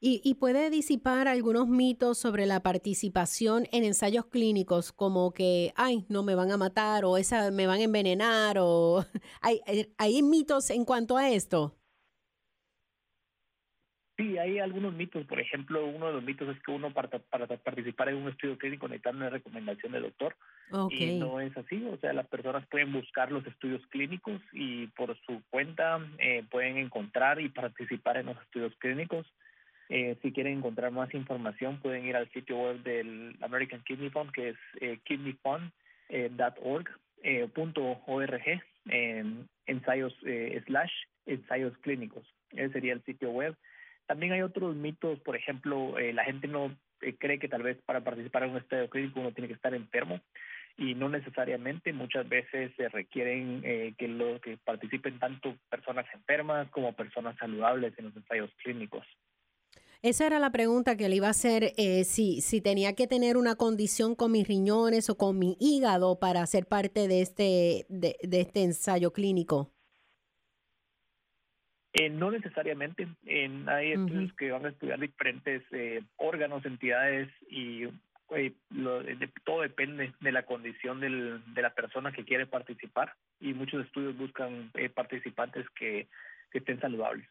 y, 0.00 0.34
puede 0.34 0.70
disipar 0.70 1.26
algunos 1.26 1.66
mitos 1.68 2.18
sobre 2.18 2.46
la 2.46 2.60
participación 2.60 3.64
en 3.72 3.84
ensayos 3.84 4.26
clínicos, 4.26 4.92
como 4.92 5.32
que, 5.32 5.72
ay, 5.76 6.04
no 6.08 6.22
me 6.22 6.36
van 6.36 6.52
a 6.52 6.56
matar 6.56 7.04
o 7.04 7.16
esa 7.16 7.50
me 7.50 7.66
van 7.66 7.80
a 7.80 7.84
envenenar 7.84 8.58
o 8.60 9.04
hay, 9.42 9.60
eh, 9.66 9.88
hay 9.98 10.22
mitos 10.22 10.70
en 10.70 10.84
cuanto 10.84 11.16
a 11.16 11.30
esto. 11.30 11.74
Sí, 14.18 14.36
hay 14.36 14.58
algunos 14.58 14.92
mitos. 14.94 15.24
Por 15.26 15.38
ejemplo, 15.38 15.86
uno 15.86 16.08
de 16.08 16.14
los 16.14 16.24
mitos 16.24 16.48
es 16.48 16.60
que 16.64 16.72
uno 16.72 16.92
para, 16.92 17.08
para 17.08 17.46
participar 17.46 18.08
en 18.08 18.16
un 18.16 18.28
estudio 18.28 18.58
clínico 18.58 18.88
necesita 18.88 19.10
una 19.10 19.30
recomendación 19.30 19.92
del 19.92 20.02
doctor. 20.02 20.34
Y 20.90 21.18
no 21.20 21.40
es 21.40 21.56
así. 21.56 21.84
O 21.86 21.96
sea, 21.98 22.12
las 22.12 22.26
personas 22.26 22.66
pueden 22.66 22.92
buscar 22.92 23.30
los 23.30 23.46
estudios 23.46 23.80
clínicos 23.86 24.40
y 24.52 24.88
por 24.88 25.16
su 25.24 25.40
cuenta 25.50 26.00
eh, 26.18 26.44
pueden 26.50 26.78
encontrar 26.78 27.40
y 27.40 27.48
participar 27.48 28.16
en 28.16 28.26
los 28.26 28.42
estudios 28.42 28.74
clínicos. 28.78 29.24
Eh, 29.88 30.18
si 30.20 30.32
quieren 30.32 30.58
encontrar 30.58 30.92
más 30.92 31.12
información, 31.14 31.80
pueden 31.80 32.04
ir 32.04 32.14
al 32.14 32.30
sitio 32.30 32.58
web 32.58 32.82
del 32.82 33.36
American 33.40 33.82
Kidney 33.84 34.10
Fund, 34.10 34.30
que 34.32 34.50
es 34.50 34.56
eh, 34.80 34.98
kidneyfund.org, 35.04 36.88
eh, 37.22 37.48
punto 37.54 38.00
.org, 38.06 38.62
ensayos 39.66 40.14
slash 40.66 40.92
ensayos 41.26 41.76
clínicos. 41.78 42.26
Ese 42.52 42.72
sería 42.72 42.92
el 42.92 43.02
sitio 43.04 43.30
web. 43.30 43.56
También 44.06 44.32
hay 44.32 44.42
otros 44.42 44.76
mitos, 44.76 45.20
por 45.20 45.36
ejemplo, 45.36 45.94
la 45.98 46.24
gente 46.24 46.48
no 46.48 46.74
cree 47.18 47.38
que 47.38 47.48
tal 47.48 47.62
vez 47.62 47.76
para 47.84 48.02
participar 48.02 48.44
en 48.44 48.50
un 48.50 48.56
estudio 48.56 48.88
clínico 48.88 49.20
uno 49.20 49.32
tiene 49.32 49.48
que 49.48 49.54
estar 49.54 49.74
enfermo 49.74 50.20
y 50.78 50.94
no 50.94 51.10
necesariamente 51.10 51.92
muchas 51.92 52.26
veces 52.26 52.72
se 52.76 52.88
requieren 52.88 53.60
que 53.98 54.08
lo 54.08 54.40
que 54.40 54.56
participen 54.56 55.18
tanto 55.18 55.56
personas 55.68 56.06
enfermas 56.14 56.70
como 56.70 56.94
personas 56.94 57.36
saludables 57.36 57.92
en 57.98 58.06
los 58.06 58.16
ensayos 58.16 58.50
clínicos. 58.62 59.04
Esa 60.00 60.28
era 60.28 60.38
la 60.38 60.52
pregunta 60.52 60.96
que 60.96 61.08
le 61.08 61.16
iba 61.16 61.26
a 61.26 61.30
hacer, 61.30 61.72
eh, 61.76 62.04
si, 62.04 62.40
si 62.40 62.60
tenía 62.60 62.94
que 62.94 63.08
tener 63.08 63.36
una 63.36 63.56
condición 63.56 64.14
con 64.14 64.30
mis 64.30 64.46
riñones 64.46 65.10
o 65.10 65.18
con 65.18 65.40
mi 65.40 65.56
hígado 65.58 66.20
para 66.20 66.46
ser 66.46 66.66
parte 66.66 67.08
de 67.08 67.20
este, 67.20 67.84
de, 67.88 68.16
este 68.22 68.62
ensayo 68.62 69.12
clínico. 69.12 69.72
Eh, 71.94 72.10
no 72.10 72.30
necesariamente. 72.30 73.08
En, 73.26 73.68
hay 73.68 73.90
estudios 73.90 74.32
que 74.34 74.52
van 74.52 74.66
a 74.66 74.68
estudiar 74.68 75.00
diferentes 75.00 75.64
eh, 75.72 76.00
órganos, 76.16 76.64
entidades 76.64 77.28
y 77.50 77.86
todo 79.44 79.62
depende 79.62 80.12
de 80.20 80.32
la 80.32 80.44
condición 80.44 81.00
del, 81.00 81.42
de 81.54 81.62
la 81.62 81.74
persona 81.74 82.12
que 82.12 82.24
quiere 82.24 82.46
participar 82.46 83.14
y 83.40 83.52
muchos 83.52 83.84
estudios 83.84 84.16
buscan 84.16 84.70
participantes 84.94 85.66
que 85.70 86.06
estén 86.52 86.78
saludables. 86.78 87.26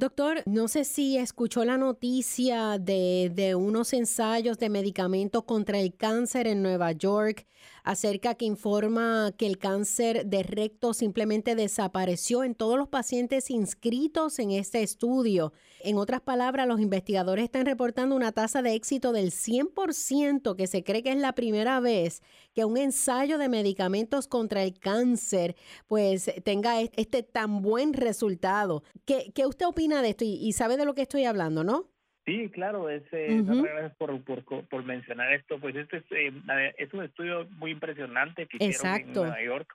Doctor, 0.00 0.42
no 0.46 0.66
sé 0.66 0.86
si 0.86 1.18
escuchó 1.18 1.62
la 1.66 1.76
noticia 1.76 2.78
de, 2.78 3.30
de, 3.34 3.54
unos 3.54 3.92
ensayos 3.92 4.56
de 4.56 4.70
medicamentos 4.70 5.44
contra 5.44 5.78
el 5.78 5.94
cáncer 5.94 6.46
en 6.46 6.62
Nueva 6.62 6.92
York 6.92 7.46
acerca 7.84 8.34
que 8.34 8.44
informa 8.44 9.32
que 9.36 9.46
el 9.46 9.58
cáncer 9.58 10.26
de 10.26 10.42
recto 10.42 10.94
simplemente 10.94 11.54
desapareció 11.54 12.44
en 12.44 12.54
todos 12.54 12.78
los 12.78 12.88
pacientes 12.88 13.50
inscritos 13.50 14.38
en 14.38 14.50
este 14.50 14.82
estudio. 14.82 15.52
En 15.82 15.96
otras 15.96 16.20
palabras, 16.20 16.66
los 16.66 16.80
investigadores 16.80 17.44
están 17.44 17.66
reportando 17.66 18.14
una 18.14 18.32
tasa 18.32 18.62
de 18.62 18.74
éxito 18.74 19.12
del 19.12 19.30
100%, 19.30 20.54
que 20.56 20.66
se 20.66 20.84
cree 20.84 21.02
que 21.02 21.10
es 21.10 21.18
la 21.18 21.34
primera 21.34 21.80
vez 21.80 22.22
que 22.54 22.64
un 22.64 22.76
ensayo 22.76 23.38
de 23.38 23.48
medicamentos 23.48 24.26
contra 24.26 24.62
el 24.62 24.78
cáncer 24.78 25.56
pues 25.86 26.30
tenga 26.44 26.80
este 26.80 27.22
tan 27.22 27.62
buen 27.62 27.92
resultado. 27.92 28.82
¿Qué, 29.04 29.32
qué 29.34 29.46
usted 29.46 29.66
opina 29.66 30.02
de 30.02 30.10
esto 30.10 30.24
y, 30.24 30.52
sabe 30.52 30.76
de 30.76 30.84
lo 30.84 30.94
que 30.94 31.02
estoy 31.02 31.24
hablando, 31.24 31.64
no? 31.64 31.88
Sí, 32.26 32.50
claro, 32.50 32.90
es, 32.90 33.02
eh, 33.12 33.42
gracias 33.44 33.96
por, 33.96 34.22
por, 34.22 34.44
por, 34.44 34.84
mencionar 34.84 35.32
esto. 35.32 35.58
Pues 35.58 35.74
este 35.74 35.98
es, 35.98 36.04
eh, 36.10 36.74
es 36.76 36.92
un 36.92 37.02
estudio 37.02 37.46
muy 37.52 37.70
impresionante 37.70 38.46
que 38.46 38.58
hicieron 38.58 39.00
en 39.00 39.12
Nueva 39.12 39.42
York. 39.42 39.74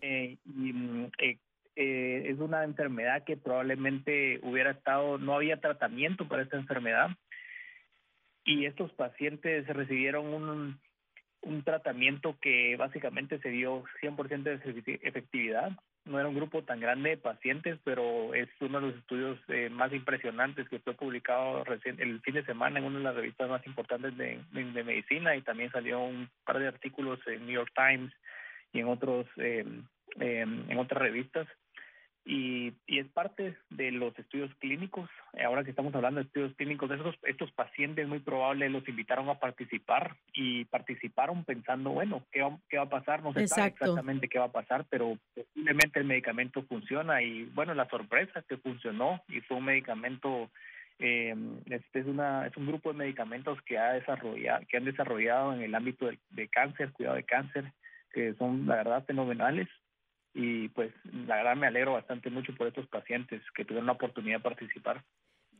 eh, 0.00 0.36
y 0.44 0.72
mm, 0.72 1.10
eh, 1.18 1.38
eh, 1.76 2.22
es 2.26 2.38
una 2.40 2.64
enfermedad 2.64 3.22
que 3.24 3.36
probablemente 3.36 4.40
hubiera 4.42 4.72
estado, 4.72 5.18
no 5.18 5.34
había 5.34 5.60
tratamiento 5.60 6.26
para 6.26 6.42
esta 6.42 6.56
enfermedad. 6.56 7.10
Y 8.44 8.66
estos 8.66 8.92
pacientes 8.94 9.66
recibieron 9.68 10.26
un, 10.26 10.80
un 11.42 11.62
tratamiento 11.62 12.36
que 12.40 12.74
básicamente 12.76 13.38
se 13.38 13.50
dio 13.50 13.84
100% 14.02 14.42
de 14.42 15.00
efectividad. 15.02 15.70
No 16.08 16.18
era 16.18 16.28
un 16.28 16.34
grupo 16.34 16.62
tan 16.62 16.80
grande 16.80 17.10
de 17.10 17.16
pacientes, 17.18 17.78
pero 17.84 18.32
es 18.34 18.48
uno 18.60 18.80
de 18.80 18.86
los 18.86 18.96
estudios 18.96 19.38
eh, 19.48 19.68
más 19.68 19.92
impresionantes 19.92 20.68
que 20.68 20.78
fue 20.78 20.94
publicado 20.94 21.64
recién, 21.64 22.00
el 22.00 22.20
fin 22.22 22.34
de 22.34 22.44
semana 22.44 22.78
en 22.78 22.86
una 22.86 22.98
de 22.98 23.04
las 23.04 23.14
revistas 23.14 23.48
más 23.48 23.66
importantes 23.66 24.16
de, 24.16 24.40
de, 24.52 24.84
medicina 24.84 25.36
y 25.36 25.42
también 25.42 25.70
salió 25.70 26.00
un 26.00 26.30
par 26.44 26.58
de 26.58 26.68
artículos 26.68 27.20
en 27.26 27.44
New 27.44 27.54
York 27.54 27.72
Times 27.74 28.12
y 28.72 28.80
en 28.80 28.88
otros 28.88 29.26
eh, 29.36 29.64
eh, 30.18 30.46
en 30.68 30.78
otras 30.78 31.02
revistas 31.02 31.46
y, 32.28 32.74
y, 32.86 32.98
es 32.98 33.06
parte 33.08 33.56
de 33.70 33.90
los 33.90 34.16
estudios 34.18 34.54
clínicos. 34.56 35.08
Ahora 35.42 35.64
que 35.64 35.70
estamos 35.70 35.94
hablando 35.94 36.20
de 36.20 36.26
estudios 36.26 36.54
clínicos, 36.56 36.90
estos, 36.90 37.16
estos 37.22 37.50
pacientes 37.52 38.06
muy 38.06 38.18
probable 38.18 38.68
los 38.68 38.86
invitaron 38.86 39.30
a 39.30 39.38
participar 39.38 40.14
y 40.34 40.66
participaron 40.66 41.44
pensando, 41.44 41.90
bueno, 41.90 42.22
¿qué 42.30 42.42
va, 42.42 42.58
qué 42.68 42.76
va 42.76 42.82
a 42.82 42.90
pasar? 42.90 43.22
No 43.22 43.32
se 43.32 43.48
sabe 43.48 43.68
exactamente 43.68 44.28
qué 44.28 44.38
va 44.38 44.44
a 44.44 44.52
pasar, 44.52 44.84
pero 44.90 45.16
posiblemente 45.34 46.00
el 46.00 46.04
medicamento 46.04 46.62
funciona 46.64 47.22
y 47.22 47.44
bueno, 47.54 47.72
la 47.72 47.88
sorpresa 47.88 48.40
es 48.40 48.44
que 48.44 48.58
funcionó 48.58 49.22
y 49.28 49.40
fue 49.40 49.56
un 49.56 49.64
medicamento 49.64 50.50
eh, 50.98 51.34
este 51.70 52.00
es 52.00 52.06
una 52.06 52.46
es 52.46 52.56
un 52.58 52.66
grupo 52.66 52.92
de 52.92 52.98
medicamentos 52.98 53.58
que 53.62 53.78
ha 53.78 53.92
desarrollado 53.92 54.66
que 54.68 54.76
han 54.76 54.84
desarrollado 54.84 55.54
en 55.54 55.62
el 55.62 55.74
ámbito 55.74 56.06
de, 56.06 56.18
de 56.30 56.48
cáncer 56.48 56.90
cuidado 56.90 57.14
de 57.14 57.22
cáncer 57.22 57.72
que 58.12 58.34
son 58.34 58.66
la 58.66 58.76
verdad 58.76 59.04
fenomenales 59.06 59.68
y 60.40 60.68
pues 60.68 60.92
la 61.26 61.36
verdad 61.38 61.56
me 61.56 61.66
alegro 61.66 61.94
bastante 61.94 62.30
mucho 62.30 62.54
por 62.54 62.68
estos 62.68 62.86
pacientes 62.86 63.42
que 63.56 63.64
tuvieron 63.64 63.86
la 63.86 63.92
oportunidad 63.92 64.36
de 64.36 64.44
participar. 64.44 65.04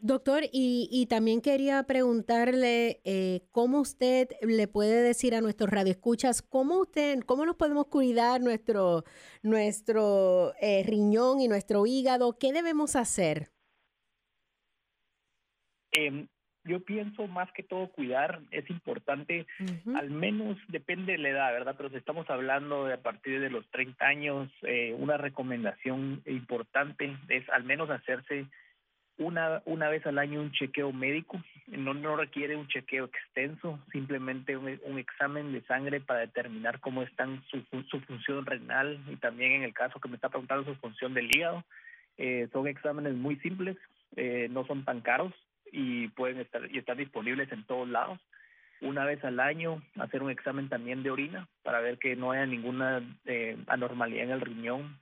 Doctor, 0.00 0.44
y, 0.52 0.88
y 0.92 1.06
también 1.06 1.40
quería 1.40 1.82
preguntarle 1.82 3.00
eh, 3.02 3.40
cómo 3.50 3.80
usted 3.80 4.28
le 4.40 4.68
puede 4.68 5.02
decir 5.02 5.34
a 5.34 5.40
nuestros 5.40 5.68
radioescuchas, 5.70 6.42
cómo 6.42 6.78
usted, 6.78 7.18
cómo 7.26 7.44
nos 7.44 7.56
podemos 7.56 7.86
cuidar 7.86 8.40
nuestro, 8.40 9.02
nuestro 9.42 10.54
eh, 10.60 10.84
riñón 10.86 11.40
y 11.40 11.48
nuestro 11.48 11.84
hígado, 11.84 12.38
qué 12.38 12.52
debemos 12.52 12.94
hacer. 12.94 13.50
Em, 15.90 16.28
yo 16.68 16.80
pienso 16.80 17.26
más 17.26 17.50
que 17.52 17.62
todo 17.62 17.88
cuidar 17.88 18.40
es 18.50 18.68
importante, 18.70 19.46
al 19.96 20.10
menos 20.10 20.58
depende 20.68 21.12
de 21.12 21.18
la 21.18 21.30
edad, 21.30 21.52
¿verdad? 21.52 21.74
Pero 21.76 21.88
si 21.88 21.96
estamos 21.96 22.28
hablando 22.30 22.84
de 22.84 22.94
a 22.94 23.02
partir 23.02 23.40
de 23.40 23.50
los 23.50 23.66
30 23.70 24.06
años, 24.06 24.50
eh, 24.62 24.94
una 24.96 25.16
recomendación 25.16 26.22
importante 26.26 27.16
es 27.28 27.48
al 27.48 27.64
menos 27.64 27.90
hacerse 27.90 28.46
una, 29.16 29.62
una 29.64 29.88
vez 29.88 30.06
al 30.06 30.18
año 30.18 30.40
un 30.40 30.52
chequeo 30.52 30.92
médico. 30.92 31.42
No, 31.66 31.94
no 31.94 32.16
requiere 32.16 32.54
un 32.54 32.68
chequeo 32.68 33.06
extenso, 33.06 33.80
simplemente 33.90 34.56
un, 34.56 34.78
un 34.84 34.98
examen 34.98 35.52
de 35.52 35.62
sangre 35.62 36.00
para 36.00 36.20
determinar 36.20 36.80
cómo 36.80 37.02
está 37.02 37.26
su, 37.50 37.62
su 37.90 38.00
función 38.02 38.46
renal 38.46 39.00
y 39.10 39.16
también 39.16 39.52
en 39.52 39.62
el 39.62 39.74
caso 39.74 40.00
que 40.00 40.08
me 40.08 40.16
está 40.16 40.28
preguntando 40.28 40.64
su 40.64 40.78
función 40.80 41.14
del 41.14 41.34
hígado. 41.34 41.64
Eh, 42.18 42.48
son 42.52 42.66
exámenes 42.66 43.14
muy 43.14 43.36
simples, 43.36 43.76
eh, 44.16 44.48
no 44.50 44.66
son 44.66 44.84
tan 44.84 45.00
caros 45.00 45.32
y 45.72 46.08
pueden 46.08 46.38
estar 46.38 46.62
y 46.70 46.78
están 46.78 46.98
disponibles 46.98 47.50
en 47.52 47.64
todos 47.64 47.88
lados. 47.88 48.18
Una 48.80 49.04
vez 49.04 49.22
al 49.24 49.40
año 49.40 49.82
hacer 49.98 50.22
un 50.22 50.30
examen 50.30 50.68
también 50.68 51.02
de 51.02 51.10
orina 51.10 51.48
para 51.62 51.80
ver 51.80 51.98
que 51.98 52.14
no 52.14 52.30
haya 52.30 52.46
ninguna 52.46 53.02
eh, 53.24 53.56
anormalidad 53.66 54.24
en 54.24 54.30
el 54.30 54.40
riñón 54.40 54.98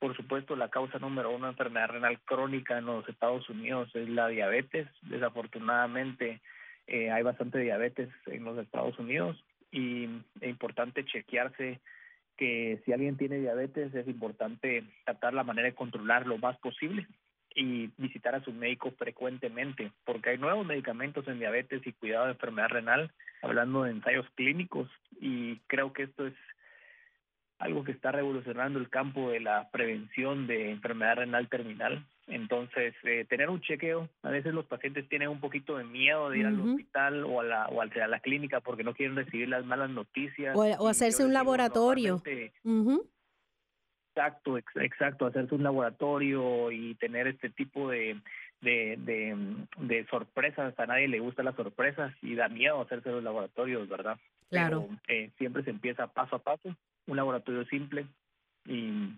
por 0.00 0.16
supuesto, 0.16 0.56
la 0.56 0.70
causa 0.70 0.98
número 0.98 1.30
uno 1.30 1.44
de 1.44 1.52
enfermedad 1.52 1.90
renal 1.90 2.18
crónica 2.20 2.78
en 2.78 2.86
los 2.86 3.06
Estados 3.06 3.48
Unidos 3.50 3.90
es 3.94 4.08
la 4.08 4.28
diabetes. 4.28 4.88
Desafortunadamente, 5.02 6.40
eh, 6.86 7.10
hay 7.10 7.22
bastante 7.22 7.58
diabetes 7.58 8.08
en 8.24 8.44
los 8.44 8.56
Estados 8.56 8.98
Unidos 8.98 9.36
y 9.70 10.04
es 10.40 10.48
importante 10.48 11.04
chequearse 11.04 11.80
que 12.38 12.80
si 12.86 12.94
alguien 12.94 13.18
tiene 13.18 13.40
diabetes 13.40 13.94
es 13.94 14.08
importante 14.08 14.84
tratar 15.04 15.34
la 15.34 15.44
manera 15.44 15.68
de 15.68 15.74
controlar 15.74 16.26
lo 16.26 16.38
más 16.38 16.56
posible 16.60 17.06
y 17.54 17.90
visitar 17.96 18.34
a 18.34 18.44
su 18.44 18.52
médico 18.52 18.92
frecuentemente, 18.92 19.92
porque 20.04 20.30
hay 20.30 20.38
nuevos 20.38 20.66
medicamentos 20.66 21.26
en 21.28 21.38
diabetes 21.38 21.86
y 21.86 21.92
cuidado 21.92 22.26
de 22.26 22.32
enfermedad 22.32 22.68
renal, 22.68 23.12
hablando 23.42 23.82
de 23.82 23.90
ensayos 23.90 24.26
clínicos, 24.34 24.88
y 25.20 25.56
creo 25.66 25.92
que 25.92 26.04
esto 26.04 26.26
es 26.26 26.34
algo 27.60 27.84
que 27.84 27.92
está 27.92 28.10
revolucionando 28.10 28.78
el 28.78 28.88
campo 28.88 29.30
de 29.30 29.40
la 29.40 29.68
prevención 29.70 30.46
de 30.46 30.70
enfermedad 30.70 31.16
renal 31.16 31.48
terminal. 31.48 32.06
Entonces, 32.26 32.94
eh, 33.02 33.26
tener 33.28 33.50
un 33.50 33.60
chequeo, 33.60 34.08
a 34.22 34.30
veces 34.30 34.54
los 34.54 34.64
pacientes 34.64 35.06
tienen 35.08 35.28
un 35.28 35.40
poquito 35.40 35.76
de 35.76 35.84
miedo 35.84 36.30
de 36.30 36.38
ir 36.38 36.46
al 36.46 36.58
hospital 36.58 37.24
o 37.24 37.40
a 37.40 37.44
la 37.44 37.66
o 37.66 37.82
a 37.82 37.86
la 37.86 38.20
clínica 38.20 38.60
porque 38.60 38.82
no 38.82 38.94
quieren 38.94 39.16
recibir 39.16 39.48
las 39.48 39.66
malas 39.66 39.90
noticias. 39.90 40.56
O, 40.56 40.88
hacerse 40.88 41.24
un 41.24 41.34
laboratorio. 41.34 42.22
Exacto, 44.20 44.58
exacto, 44.58 45.26
hacerse 45.26 45.54
un 45.54 45.62
laboratorio 45.62 46.70
y 46.70 46.94
tener 46.96 47.26
este 47.26 47.48
tipo 47.48 47.88
de, 47.88 48.20
de, 48.60 48.96
de, 48.98 49.66
de 49.78 50.06
sorpresas. 50.08 50.78
A 50.78 50.86
nadie 50.86 51.08
le 51.08 51.20
gustan 51.20 51.46
las 51.46 51.56
sorpresas 51.56 52.12
y 52.20 52.34
da 52.34 52.48
miedo 52.50 52.82
hacerse 52.82 53.10
los 53.10 53.24
laboratorios, 53.24 53.88
¿verdad? 53.88 54.18
Claro. 54.50 54.88
eh, 55.08 55.30
siempre 55.38 55.64
se 55.64 55.70
empieza 55.70 56.08
paso 56.08 56.36
a 56.36 56.38
paso 56.40 56.76
un 57.06 57.16
laboratorio 57.16 57.64
simple 57.66 58.06
y 58.66 59.08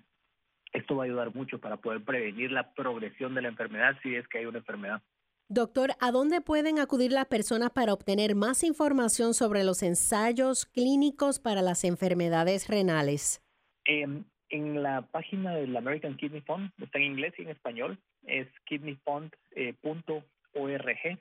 esto 0.72 0.94
va 0.94 1.02
a 1.02 1.06
ayudar 1.06 1.34
mucho 1.34 1.58
para 1.58 1.78
poder 1.78 2.02
prevenir 2.04 2.52
la 2.52 2.72
progresión 2.72 3.34
de 3.34 3.42
la 3.42 3.48
enfermedad 3.48 3.96
si 4.02 4.14
es 4.14 4.28
que 4.28 4.38
hay 4.38 4.46
una 4.46 4.58
enfermedad. 4.58 5.02
Doctor, 5.48 5.90
¿a 6.00 6.12
dónde 6.12 6.40
pueden 6.40 6.78
acudir 6.78 7.10
las 7.10 7.26
personas 7.26 7.70
para 7.70 7.92
obtener 7.92 8.36
más 8.36 8.62
información 8.62 9.34
sobre 9.34 9.64
los 9.64 9.82
ensayos 9.82 10.64
clínicos 10.64 11.40
para 11.40 11.60
las 11.60 11.82
enfermedades 11.82 12.68
renales? 12.68 13.42
Eh, 13.84 14.06
en 14.52 14.82
la 14.82 15.02
página 15.02 15.56
del 15.56 15.76
American 15.76 16.16
Kidney 16.16 16.42
Fund, 16.42 16.70
está 16.80 16.98
en 16.98 17.04
inglés 17.04 17.34
y 17.38 17.42
en 17.42 17.48
español, 17.48 17.98
es 18.26 18.46
kidneyfund.org 18.66 21.18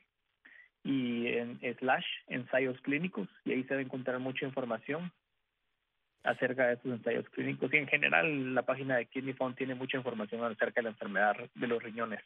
y 0.84 1.28
en 1.28 1.60
slash 1.80 2.06
ensayos 2.28 2.80
clínicos 2.82 3.30
y 3.46 3.54
ahí 3.54 3.64
se 3.64 3.76
va 3.76 3.80
a 3.80 3.84
encontrar 3.84 4.20
mucha 4.20 4.46
información 4.46 5.12
acerca 6.24 6.68
de 6.68 6.74
estos 6.74 6.92
ensayos 6.92 7.28
clínicos 7.30 7.74
y 7.74 7.78
en 7.78 7.88
general 7.88 8.54
la 8.54 8.64
página 8.64 8.98
de 8.98 9.06
Kidney 9.06 9.34
Fund 9.34 9.56
tiene 9.56 9.76
mucha 9.76 9.98
información 9.98 10.44
acerca 10.44 10.82
de 10.82 10.84
la 10.84 10.90
enfermedad 10.90 11.38
de 11.56 11.68
los 11.68 11.82
riñones. 11.82 12.22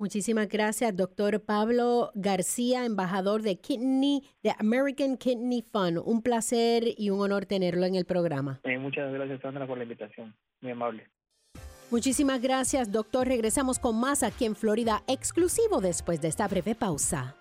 Muchísimas 0.00 0.48
gracias, 0.48 0.96
doctor 0.96 1.42
Pablo 1.42 2.10
García, 2.14 2.86
embajador 2.86 3.42
de 3.42 3.56
Kidney, 3.56 4.22
de 4.42 4.54
American 4.58 5.18
Kidney 5.18 5.60
Fund. 5.60 6.00
Un 6.02 6.22
placer 6.22 6.84
y 6.96 7.10
un 7.10 7.20
honor 7.20 7.44
tenerlo 7.44 7.84
en 7.84 7.96
el 7.96 8.06
programa. 8.06 8.60
Eh, 8.64 8.78
muchas 8.78 9.12
gracias, 9.12 9.42
Sandra, 9.42 9.66
por 9.66 9.76
la 9.76 9.82
invitación. 9.82 10.34
Muy 10.62 10.72
amable. 10.72 11.06
Muchísimas 11.90 12.40
gracias, 12.40 12.90
doctor. 12.90 13.28
Regresamos 13.28 13.78
con 13.78 14.00
más 14.00 14.22
aquí 14.22 14.46
en 14.46 14.56
Florida, 14.56 15.02
exclusivo 15.06 15.82
después 15.82 16.22
de 16.22 16.28
esta 16.28 16.48
breve 16.48 16.74
pausa. 16.74 17.36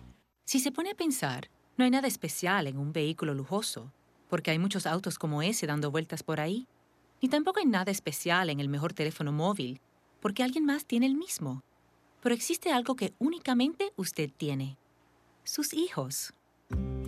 Si 0.45 0.59
se 0.59 0.71
pone 0.71 0.91
a 0.91 0.95
pensar, 0.95 1.49
no 1.77 1.85
hay 1.85 1.91
nada 1.91 2.07
especial 2.07 2.67
en 2.67 2.77
un 2.77 2.93
vehículo 2.93 3.33
lujoso, 3.33 3.91
porque 4.29 4.51
hay 4.51 4.59
muchos 4.59 4.85
autos 4.85 5.17
como 5.17 5.41
ese 5.41 5.67
dando 5.67 5.91
vueltas 5.91 6.23
por 6.23 6.39
ahí. 6.39 6.67
Ni 7.21 7.29
tampoco 7.29 7.59
hay 7.59 7.65
nada 7.65 7.91
especial 7.91 8.49
en 8.49 8.59
el 8.59 8.69
mejor 8.69 8.93
teléfono 8.93 9.31
móvil, 9.31 9.81
porque 10.19 10.43
alguien 10.43 10.65
más 10.65 10.85
tiene 10.85 11.05
el 11.05 11.15
mismo. 11.15 11.61
Pero 12.21 12.35
existe 12.35 12.71
algo 12.71 12.95
que 12.95 13.13
únicamente 13.19 13.93
usted 13.95 14.29
tiene. 14.35 14.77
Sus 15.43 15.73
hijos. 15.73 16.33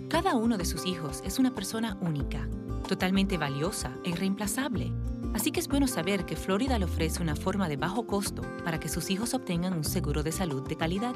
Cada 0.10 0.36
uno 0.36 0.58
de 0.58 0.66
sus 0.66 0.86
hijos 0.86 1.22
es 1.26 1.40
una 1.40 1.54
persona 1.54 1.98
única, 2.02 2.48
totalmente 2.88 3.38
valiosa 3.38 3.96
e 4.04 4.10
irreemplazable. 4.10 4.92
Así 5.34 5.52
que 5.52 5.60
es 5.60 5.68
bueno 5.68 5.88
saber 5.88 6.26
que 6.26 6.36
Florida 6.36 6.78
le 6.78 6.86
ofrece 6.86 7.22
una 7.22 7.36
forma 7.36 7.68
de 7.68 7.78
bajo 7.78 8.06
costo 8.06 8.44
para 8.64 8.80
que 8.80 8.90
sus 8.90 9.10
hijos 9.10 9.34
obtengan 9.34 9.74
un 9.74 9.84
seguro 9.84 10.22
de 10.24 10.32
salud 10.32 10.68
de 10.68 10.76
calidad. 10.76 11.16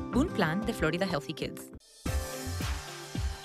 Un 0.13 0.27
plan 0.27 0.65
de 0.65 0.73
Florida 0.73 1.05
Healthy 1.05 1.33
Kids. 1.33 1.71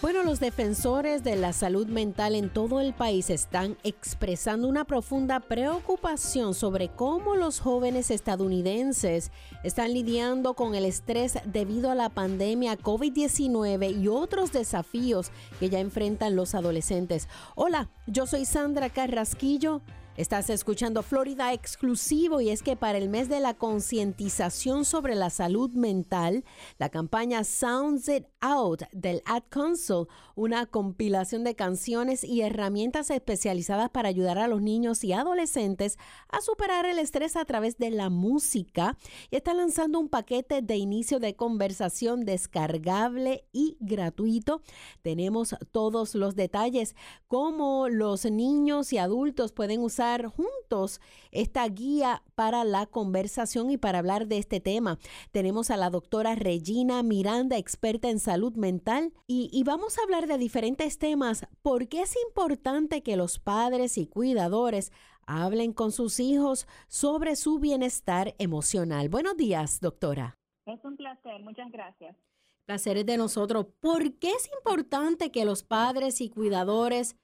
Bueno, 0.03 0.23
los 0.23 0.41
defensores 0.41 1.25
de 1.25 1.37
la 1.37 1.53
salud 1.53 1.87
mental 1.87 2.35
en 2.35 2.49
todo 2.49 2.81
el 2.81 2.93
país 2.93 3.31
están 3.31 3.77
expresando 3.83 4.69
una 4.69 4.85
profunda 4.85 5.41
preocupación 5.41 6.55
sobre 6.55 6.89
cómo 6.91 7.35
los 7.35 7.61
jóvenes 7.61 8.11
estadounidenses 8.11 9.33
están 9.65 9.95
lidiando 9.95 10.55
con 10.55 10.75
el 10.75 10.85
estrés 10.85 11.39
debido 11.45 11.91
a 11.91 11.95
la 11.95 12.09
pandemia 12.09 12.79
COVID-19 12.79 14.01
y 14.01 14.09
otros 14.09 14.53
desafíos 14.53 15.31
que 15.59 15.71
ya 15.71 15.81
enfrentan 15.81 16.37
los 16.37 16.55
adolescentes. 16.55 17.29
Hola, 17.55 17.89
yo 18.07 18.27
soy 18.27 18.45
Sandra 18.45 18.91
Carrasquillo. 18.91 19.83
Estás 20.17 20.49
escuchando 20.49 21.03
Florida 21.03 21.53
Exclusivo 21.53 22.41
y 22.41 22.49
es 22.49 22.63
que 22.63 22.75
para 22.75 22.97
el 22.97 23.11
mes 23.11 23.29
de 23.29 23.39
la 23.39 23.53
concientización 23.53 24.87
sobre 24.87 25.15
la 25.15 25.29
salud 25.29 25.71
mental, 25.73 26.43
la 26.79 26.89
campaña 26.89 27.45
Sounds 27.45 28.09
It 28.09 28.25
Out 28.41 28.85
del 28.93 29.21
Ad 29.27 29.43
Council, 29.51 30.07
una 30.35 30.65
compilación 30.65 31.45
de 31.45 31.55
canciones 31.55 32.25
y 32.25 32.41
herramientas 32.41 33.11
especializadas 33.11 33.91
para 33.91 34.09
ayudar 34.09 34.39
a 34.39 34.49
los 34.49 34.63
niños 34.63 35.05
y 35.05 35.13
adolescentes 35.13 35.99
a 36.31 36.41
superar 36.41 36.87
el 36.87 36.99
estrés 36.99 37.37
a 37.37 37.45
través 37.45 37.77
de 37.77 37.91
la 37.91 38.09
música, 38.09 38.97
está 39.31 39.53
lanzando 39.53 40.01
un 40.01 40.09
paquete 40.09 40.63
de 40.63 40.77
inicio 40.77 41.21
de 41.21 41.37
conversación 41.37 42.25
descargable 42.25 43.45
y 43.53 43.77
gratuito. 43.81 44.63
Tenemos 45.03 45.55
todos 45.73 46.15
los 46.15 46.37
detalles, 46.37 46.97
cómo 47.29 47.91
los 47.91 48.25
niños 48.25 48.95
y 48.95 48.99
adultos 48.99 49.53
pueden 49.53 49.83
usar 50.07 50.27
juntos 50.27 51.01
esta 51.33 51.67
guía 51.69 52.23
para 52.35 52.65
la 52.65 52.87
conversación 52.87 53.71
y 53.71 53.77
para 53.77 53.99
hablar 53.99 54.29
de 54.29 54.39
este 54.39 54.61
tema. 54.61 54.99
Tenemos 55.33 55.71
a 55.71 55.77
la 55.77 55.91
doctora 55.91 56.35
Regina 56.35 57.03
Miranda, 57.03 57.57
experta 57.57 58.09
en 58.09 58.21
salud 58.21 58.55
mental, 58.57 59.13
y, 59.27 59.51
y 59.53 59.65
vamos 59.65 59.99
a 59.99 60.03
hablar 60.03 60.27
de 60.27 60.39
diferentes 60.39 60.99
temas. 60.99 61.47
¿Por 61.63 61.89
qué 61.89 62.03
es 62.03 62.15
importante 62.29 63.03
que 63.03 63.17
los 63.17 63.39
padres 63.39 63.99
y 63.99 64.07
cuidadores 64.07 64.93
hablen 65.27 65.73
con 65.73 65.91
sus 65.91 66.21
hijos 66.21 66.69
sobre 66.89 67.35
su 67.35 67.59
bienestar 67.59 68.35
emocional? 68.39 69.09
Buenos 69.09 69.37
días, 69.37 69.81
doctora. 69.81 70.37
Es 70.67 70.85
un 70.85 70.97
placer, 70.97 71.43
muchas 71.43 71.71
gracias. 71.73 72.17
Placer 72.65 72.99
es 72.99 73.07
de 73.07 73.17
nosotros. 73.17 73.67
¿Por 73.81 74.15
qué 74.19 74.31
es 74.31 74.49
importante 74.59 75.31
que 75.31 75.45
los 75.45 75.63
padres 75.63 76.21
y 76.21 76.31
cuidadores 76.31 77.17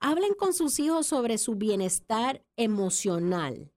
hablen 0.00 0.34
con 0.34 0.52
sus 0.52 0.78
hijos 0.78 1.06
sobre 1.06 1.38
su 1.38 1.54
bienestar 1.56 2.42
emocional? 2.56 3.70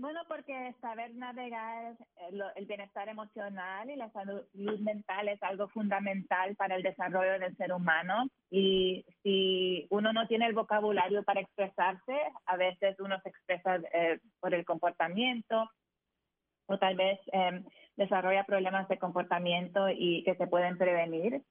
Bueno, 0.00 0.20
porque 0.28 0.74
saber 0.80 1.14
navegar 1.14 1.94
el, 2.30 2.42
el, 2.56 2.64
bienestar 2.64 3.10
emocional 3.10 3.90
y 3.90 3.96
la 3.96 4.10
salud 4.12 4.40
mental 4.54 5.28
es 5.28 5.42
algo 5.42 5.68
fundamental 5.68 6.56
para 6.56 6.76
el 6.76 6.82
desarrollo 6.82 7.38
del 7.38 7.54
ser 7.58 7.74
humano. 7.74 8.26
Y 8.50 9.04
si 9.22 9.86
uno 9.90 10.14
no 10.14 10.26
tiene 10.26 10.46
el 10.46 10.54
vocabulario 10.54 11.22
para 11.22 11.42
expresarse, 11.42 12.16
a 12.46 12.56
veces 12.56 12.98
uno 12.98 13.20
se 13.22 13.28
expresa 13.28 13.76
eh, 13.92 14.20
por 14.40 14.54
el 14.54 14.64
comportamiento 14.64 15.68
o 16.64 16.78
tal 16.78 16.96
vez 16.96 17.20
eh, 17.32 17.62
desarrolla 17.96 18.44
problemas 18.44 18.88
de 18.88 18.98
comportamiento 18.98 19.90
y 19.90 20.22
que 20.24 20.34
se 20.36 20.46
pueden 20.46 20.78
prevenir. 20.78 21.42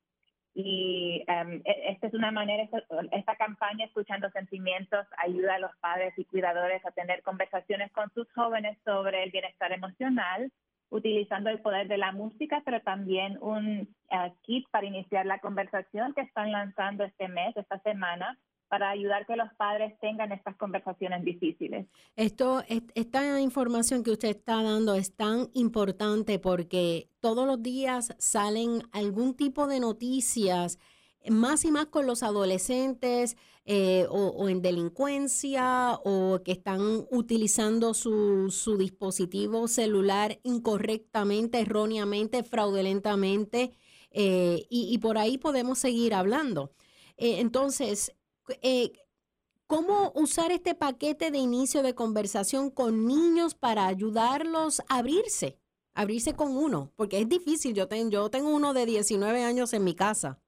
Y 0.54 1.24
um, 1.28 1.62
esta 1.64 2.08
es 2.08 2.14
una 2.14 2.32
manera, 2.32 2.68
esta, 3.12 3.36
campaña, 3.36 3.86
Escuchando 3.86 4.30
Sentimientos, 4.32 5.06
ayuda 5.18 5.56
a 5.56 5.60
los 5.60 5.72
padres 5.80 6.14
y 6.18 6.26
cuidadores 6.26 6.86
a 6.86 6.92
tener 6.92 7.22
conversaciones 7.22 7.92
con 7.92 8.12
sus 8.14 8.32
jóvenes 8.34 8.78
sobre 8.84 9.24
el 9.24 9.32
bienestar 9.32 9.72
emocional, 9.72 10.52
utilizando 10.90 11.50
el 11.50 11.62
poder 11.62 11.88
de 11.88 11.98
la 11.98 12.12
música, 12.12 12.62
pero 12.66 12.82
también 12.82 13.38
un 13.42 13.96
uh, 14.12 14.34
kit 14.42 14.68
para 14.72 14.88
iniciar 14.88 15.26
la 15.26 15.40
conversación 15.40 16.14
que 16.14 16.22
están 16.22 16.52
lanzando 16.52 17.04
este 17.04 17.28
mes, 17.28 17.56
esta 17.56 17.80
semana, 17.80 18.38
para 18.70 18.92
ayudar 18.92 19.26
que 19.26 19.36
los 19.36 19.52
padres 19.56 20.00
tengan 20.00 20.32
estas 20.32 20.56
conversaciones 20.56 21.26
difíciles. 21.26 21.88
Esto, 22.16 22.64
esta 22.96 23.42
información 23.42 24.04
que 24.04 24.12
usted 24.12 24.30
está 24.30 24.62
dando 24.62 24.94
es 24.94 25.16
tan 25.16 25.50
importante 25.54 26.40
porque 26.40 27.10
todos 27.20 27.48
los 27.48 27.62
días 27.62 28.16
salen 28.20 28.84
algún 28.92 29.34
tipo 29.36 29.68
de 29.68 29.80
noticias, 29.80 30.80
más 31.28 31.66
y 31.66 31.72
más 31.72 31.88
con 31.88 32.06
los 32.06 32.24
adolescentes 32.24 33.36
eh, 33.66 34.06
o, 34.10 34.50
en 34.50 34.62
delincuencia 34.62 36.00
o 36.04 36.42
que 36.44 36.52
están 36.52 37.06
utilizando 37.12 37.94
su, 37.94 38.50
su 38.52 38.78
dispositivo 38.78 39.68
celular 39.68 40.40
incorrectamente, 40.44 41.60
erróneamente, 41.60 42.44
fraudulentamente, 42.44 43.72
eh, 44.12 44.66
y, 44.70 44.92
y, 44.92 44.98
por 44.98 45.20
ahí 45.20 45.38
podemos 45.38 45.78
seguir 45.78 46.16
hablando. 46.16 46.72
Eh, 47.18 47.42
entonces, 47.42 48.16
eh, 48.62 48.92
cómo 49.68 50.12
usar 50.16 50.52
este 50.52 50.76
paquete 50.76 51.32
de 51.32 51.38
inicio 51.38 51.84
de 51.84 51.96
conversación 51.96 52.72
con 52.72 53.06
niños 53.06 53.56
para 53.56 53.88
ayudarlos 53.88 54.82
a 54.90 54.98
abrirse, 54.98 55.60
abrirse 55.94 56.36
con 56.36 56.58
uno, 56.58 56.92
porque 56.96 57.20
es 57.20 57.30
difícil. 57.30 57.76
Yo, 57.76 57.88
tengo 57.88 58.10
yo 58.10 58.30
tengo 58.30 58.50
uno 58.50 58.74
de 58.74 58.86
19 58.86 59.44
años 59.44 59.74
en 59.74 59.84
mi 59.84 59.96
casa. 59.96 60.40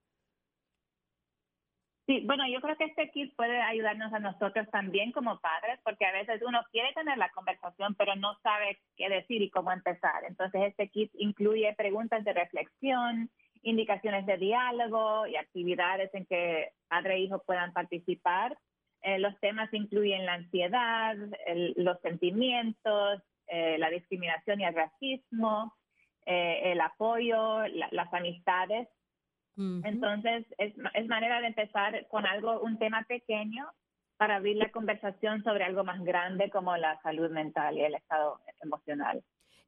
Sí, 2.07 2.23
bueno, 2.25 2.43
yo 2.51 2.59
creo 2.61 2.75
que 2.75 2.85
este 2.85 3.09
kit 3.11 3.33
puede 3.35 3.61
ayudarnos 3.61 4.11
a 4.11 4.19
nosotros 4.19 4.67
también 4.71 5.11
como 5.11 5.39
padres, 5.39 5.79
porque 5.83 6.05
a 6.05 6.11
veces 6.11 6.41
uno 6.45 6.59
quiere 6.71 6.91
tener 6.93 7.17
la 7.17 7.29
conversación, 7.29 7.95
pero 7.95 8.15
no 8.15 8.37
sabe 8.43 8.79
qué 8.97 9.07
decir 9.07 9.41
y 9.41 9.49
cómo 9.49 9.71
empezar. 9.71 10.23
Entonces, 10.27 10.61
este 10.63 10.89
kit 10.89 11.11
incluye 11.13 11.73
preguntas 11.77 12.23
de 12.25 12.33
reflexión, 12.33 13.29
indicaciones 13.63 14.25
de 14.25 14.37
diálogo 14.37 15.27
y 15.27 15.35
actividades 15.35 16.13
en 16.13 16.25
que 16.25 16.69
padre 16.87 17.15
e 17.15 17.19
hijo 17.19 17.43
puedan 17.45 17.73
participar. 17.73 18.57
Eh, 19.01 19.19
los 19.19 19.39
temas 19.39 19.73
incluyen 19.73 20.25
la 20.25 20.33
ansiedad, 20.33 21.15
los 21.75 21.99
sentimientos, 22.01 23.21
eh, 23.47 23.77
la 23.77 23.89
discriminación 23.89 24.61
y 24.61 24.65
el 24.65 24.75
racismo, 24.75 25.73
eh, 26.25 26.71
el 26.71 26.81
apoyo, 26.81 27.65
las 27.67 28.13
amistades 28.13 28.87
entonces, 29.57 30.45
es, 30.57 30.73
es 30.93 31.07
manera 31.07 31.41
de 31.41 31.47
empezar 31.47 32.07
con 32.07 32.25
algo, 32.25 32.61
un 32.61 32.79
tema 32.79 33.03
pequeño 33.03 33.67
para 34.17 34.37
abrir 34.37 34.57
la 34.57 34.71
conversación 34.71 35.43
sobre 35.43 35.63
algo 35.63 35.83
más 35.83 36.01
grande 36.03 36.49
como 36.49 36.75
la 36.77 36.99
salud 37.01 37.29
mental 37.31 37.77
y 37.77 37.81
el 37.81 37.95
estado 37.95 38.39
emocional. 38.61 39.23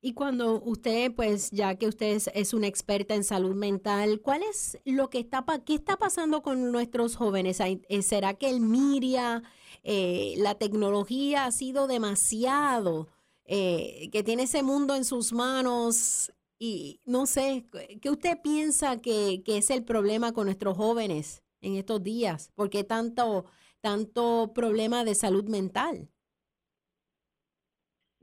Y 0.05 0.15
cuando 0.15 0.61
usted, 0.61 1.13
pues 1.15 1.49
ya 1.51 1.75
que 1.75 1.87
usted 1.87 2.21
es, 2.33 2.53
una 2.53 2.67
experta 2.67 3.15
en 3.15 3.23
salud 3.23 3.55
mental, 3.55 4.19
¿cuál 4.19 4.43
es 4.43 4.77
lo 4.83 5.09
que 5.09 5.19
está, 5.19 5.45
qué 5.65 5.75
está 5.75 5.95
pasando 5.95 6.41
con 6.41 6.73
nuestros 6.73 7.15
jóvenes? 7.15 7.61
Eh, 7.61 8.01
¿Será 8.01 8.33
que 8.33 8.49
el 8.49 8.59
Miria, 8.59 9.43
eh, 9.81 10.33
la 10.39 10.55
tecnología 10.55 11.45
ha 11.45 11.51
sido 11.53 11.87
demasiado, 11.87 13.07
eh, 13.45 14.09
que 14.11 14.23
tiene 14.23 14.43
ese 14.43 14.61
mundo 14.61 14.93
en 14.93 15.05
sus 15.05 15.31
manos 15.31 16.33
y 16.59 16.99
no 17.05 17.25
sé, 17.25 17.65
¿qué 18.01 18.09
usted 18.09 18.37
piensa 18.43 18.99
que, 18.99 19.41
es 19.45 19.69
el 19.69 19.85
problema 19.85 20.33
con 20.33 20.47
nuestros 20.47 20.75
jóvenes 20.75 21.43
en 21.61 21.77
estos 21.77 22.03
días? 22.03 22.51
¿Por 22.55 22.69
qué 22.69 22.83
tanto, 22.83 23.45
tanto 23.79 24.51
problema 24.53 25.05
de 25.05 25.15
salud 25.15 25.45
mental? 25.47 26.09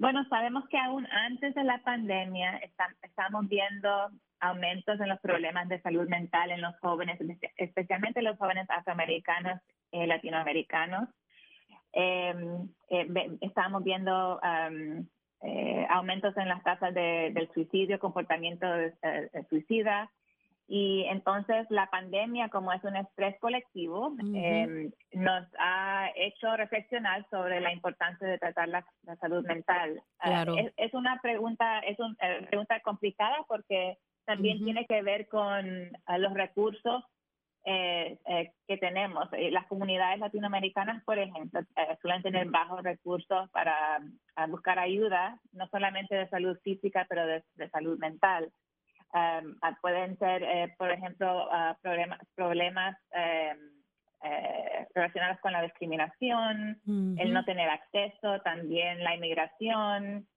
Bueno, 0.01 0.25
sabemos 0.31 0.67
que 0.71 0.79
aún 0.79 1.07
antes 1.11 1.55
de 1.55 1.63
la 1.63 1.77
pandemia 1.83 2.59
estamos 3.03 3.47
viendo 3.51 4.09
aumentos 4.41 4.99
en 4.99 5.11
los 5.11 5.21
problemas 5.21 5.69
de 5.69 5.79
salud 5.83 6.09
mental 6.09 6.51
en 6.51 6.63
los 6.63 6.75
jóvenes, 6.79 7.19
especialmente 7.59 8.23
los 8.23 8.39
jóvenes 8.39 8.65
afroamericanos 8.71 9.61
latinoamericanos. 9.93 11.11
Em, 11.93 12.71
eh, 12.89 13.07
viendo 13.83 14.41
eh, 15.43 15.87
aumentos 15.91 16.35
en 16.39 16.49
las 16.49 16.63
tasas 16.63 16.95
de, 16.95 17.33
del 17.35 17.53
suicidio, 17.53 17.99
comportamiento 17.99 18.67
de, 18.67 18.95
suicida. 19.51 20.11
Y 20.73 21.03
entonces 21.09 21.67
la 21.69 21.89
pandemia, 21.91 22.49
como 22.49 22.73
es 22.73 22.85
un 22.85 22.95
estrés 22.95 23.37
colectivo, 23.41 24.15
em, 24.21 24.93
nos 25.13 25.45
ha 25.59 26.11
hecho 26.15 26.57
reflexionar 26.57 27.27
sobre 27.29 27.61
la 27.61 27.73
importancia 27.73 28.29
de 28.29 28.39
tratar 28.39 28.69
la, 28.69 28.87
salud 29.21 29.45
mental. 29.45 30.01
Eh, 30.25 30.73
es, 30.77 30.95
una 30.95 31.21
pregunta, 31.21 31.81
es 31.81 31.99
una 31.99 32.15
eh, 32.21 32.47
pregunta 32.49 32.79
complicada 32.83 33.39
porque 33.49 33.99
también 34.25 34.63
tiene 34.63 34.87
que 34.87 35.03
ver 35.03 35.27
con 35.27 35.91
los 36.19 36.35
recursos 36.35 37.03
eh, 37.65 38.17
eh, 38.27 38.53
que 38.69 38.77
tenemos. 38.77 39.29
Las 39.51 39.67
comunidades 39.67 40.21
latinoamericanas, 40.21 41.03
por 41.03 41.19
ejemplo, 41.19 41.63
suelen 42.01 42.23
tener 42.23 42.49
bajos 42.49 42.83
recursos 42.85 43.51
para 43.51 44.01
buscar 44.49 44.79
ayuda, 44.79 45.41
no 45.51 45.67
solamente 45.67 46.15
de 46.15 46.29
salud 46.29 46.57
física, 46.63 47.07
pero 47.09 47.27
de, 47.27 47.43
salud 47.71 47.99
mental. 47.99 48.53
Um, 49.13 49.57
pueden 49.83 50.17
ser, 50.19 50.75
por 50.79 50.91
ejemplo, 50.91 51.49
uh, 51.49 51.75
problemas, 51.83 52.21
problemas 52.37 52.97
relacionados 54.95 55.41
con 55.41 55.53
la 55.53 55.63
discriminación, 55.63 56.81
el 57.19 57.33
no 57.33 57.45
tener 57.45 57.69
acceso, 57.69 58.41
también 58.43 59.03
la 59.03 59.15
inmigración. 59.15 60.29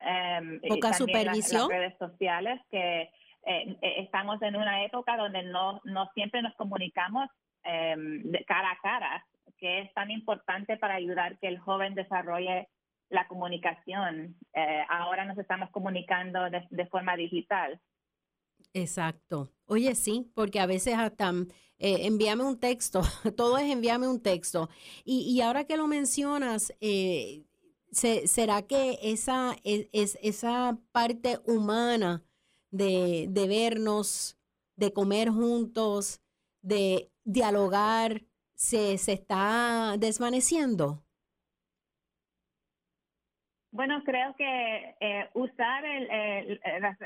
Um, 0.00 0.60
Poca 0.68 0.94
supervisión. 0.94 1.68
las 1.68 1.78
redes 1.78 1.98
sociales 1.98 2.60
que 2.70 3.02
eh, 3.44 3.76
eh, 3.80 3.94
estamos 3.98 4.40
en 4.42 4.56
una 4.56 4.84
época 4.84 5.16
donde 5.16 5.42
no, 5.42 5.80
no 5.84 6.10
siempre 6.14 6.42
nos 6.42 6.54
comunicamos 6.54 7.28
de 7.64 8.44
cara 8.44 8.72
a 8.72 8.78
cara, 8.82 9.24
que 9.56 9.82
es 9.82 9.94
tan 9.94 10.10
importante 10.10 10.76
para 10.76 10.94
ayudar 10.94 11.38
que 11.38 11.46
el 11.46 11.60
joven 11.60 11.94
desarrolle 11.94 12.68
la 13.08 13.28
comunicación. 13.28 14.34
Eh, 14.54 14.84
ahora 14.88 15.24
nos 15.24 15.38
estamos 15.38 15.70
comunicando 15.70 16.50
de, 16.50 16.86
forma 16.86 17.14
digital. 17.14 17.78
Exacto. 18.74 19.52
Oye, 19.66 19.94
sí, 19.94 20.30
porque 20.34 20.60
a 20.60 20.66
veces 20.66 20.94
hasta 20.96 21.32
envíame 21.78 22.44
un 22.44 22.58
texto, 22.58 23.02
todo 23.36 23.58
es 23.58 23.70
envíame 23.70 24.08
un 24.08 24.20
texto. 24.20 24.68
Y, 25.04 25.20
y 25.30 25.40
ahora 25.40 25.64
que 25.64 25.76
lo 25.76 25.86
mencionas, 25.88 26.72
¿será 28.26 28.62
que 28.66 28.98
esa, 29.02 29.56
e, 29.64 29.88
es, 29.92 30.18
esa 30.22 30.78
parte 30.92 31.38
humana 31.46 32.24
de, 32.70 33.26
de 33.30 33.46
vernos, 33.48 34.38
de 34.76 34.92
comer 34.92 35.30
juntos, 35.30 36.20
de 36.62 37.10
dialogar, 37.24 38.24
se, 38.54 38.98
se 38.98 39.12
está 39.12 39.96
desvaneciendo? 39.98 41.04
Bueno, 43.72 44.02
creo 44.04 44.34
que 44.36 44.96
eh, 45.00 45.30
usar 45.32 45.82
el, 45.86 46.60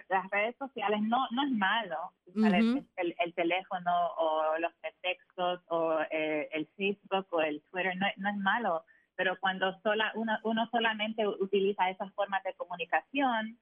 las, 0.09 0.31
redes 0.33 0.57
sociales 0.59 1.01
no, 1.01 1.29
no 1.31 1.45
es 1.45 1.53
malo. 1.53 2.13
el, 2.35 3.35
teléfono 3.35 3.93
o 4.19 4.59
los 4.59 4.73
textos 5.01 5.63
o 5.69 6.01
eh, 6.11 6.49
el 6.51 6.67
Facebook 6.77 7.27
o 7.31 7.41
el 7.41 7.63
Twitter 7.71 7.97
no, 7.97 8.07
no, 8.17 8.31
es 8.31 8.37
malo. 8.39 8.85
Pero 9.15 9.39
cuando 9.39 9.79
sola, 9.81 10.11
uno, 10.17 10.37
uno 10.43 10.69
solamente 10.73 11.27
utiliza 11.27 11.89
esas 11.89 12.13
formas 12.15 12.43
de 12.43 12.55
comunicación, 12.55 13.57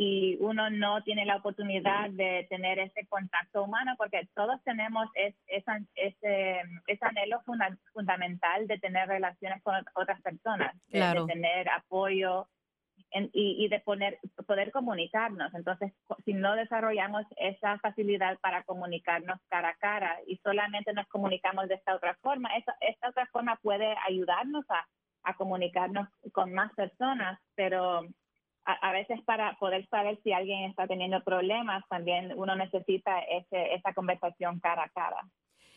y 0.00 0.36
uno 0.38 0.70
no 0.70 1.02
tiene 1.02 1.26
la 1.26 1.34
oportunidad 1.34 2.08
de 2.10 2.46
tener 2.48 2.78
ese 2.78 3.04
contacto 3.08 3.64
humano 3.64 3.94
porque 3.98 4.28
todos 4.32 4.62
tenemos 4.62 5.08
ese, 5.14 5.34
ese, 5.96 7.00
anhelo 7.00 7.42
fundamental 7.92 8.68
de 8.68 8.78
tener 8.78 9.08
relaciones 9.08 9.60
con 9.64 9.74
otras 9.94 10.22
personas, 10.22 10.72
de, 10.86 11.00
tener 11.26 11.68
apoyo 11.70 12.46
y, 13.10 13.66
de 13.66 13.80
poner, 13.80 14.20
poder 14.46 14.70
comunicarnos. 14.70 15.52
Entonces, 15.52 15.92
si 16.24 16.32
no 16.32 16.54
desarrollamos 16.54 17.26
esa 17.36 17.76
facilidad 17.80 18.38
para 18.38 18.62
comunicarnos 18.62 19.40
cara 19.48 19.70
a 19.70 19.78
cara 19.78 20.16
y 20.28 20.36
solamente 20.44 20.92
nos 20.92 21.08
comunicamos 21.08 21.66
de 21.66 21.74
esta 21.74 21.96
otra 21.96 22.14
forma, 22.22 22.56
esta, 22.56 22.76
esta 22.82 23.08
otra 23.08 23.26
forma 23.32 23.56
puede 23.56 23.96
ayudarnos 24.06 24.64
a, 24.68 24.86
a 25.24 25.34
comunicarnos 25.34 26.08
con 26.30 26.52
más 26.52 26.72
personas, 26.74 27.40
pero 27.56 28.06
a, 28.68 28.92
veces 28.92 29.20
para 29.22 29.56
poder 29.58 29.88
saber 29.88 30.18
si 30.22 30.32
alguien 30.32 30.64
está 30.64 30.86
teniendo 30.86 31.22
problemas, 31.24 31.82
también 31.88 32.32
uno 32.36 32.54
necesita 32.54 33.18
ese, 33.20 33.74
esa 33.74 33.94
conversación 33.94 34.60
cara 34.60 34.84
a 34.84 34.88
cara. 34.90 35.22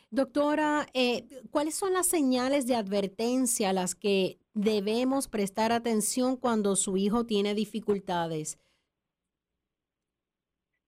Doctora, 0.10 0.86
eh, 0.93 1.23
¿cuáles 1.51 1.75
son 1.75 1.93
las 1.93 2.08
señales 2.08 2.67
de 2.67 2.75
advertencia 2.75 3.69
a 3.69 3.73
las 3.73 3.95
que 3.95 4.39
debemos 4.54 5.30
prestar 5.30 5.71
atención 5.71 6.36
cuando 6.36 6.75
su 6.75 6.97
hijo 6.97 7.25
tiene 7.25 7.54
dificultades? 7.54 8.60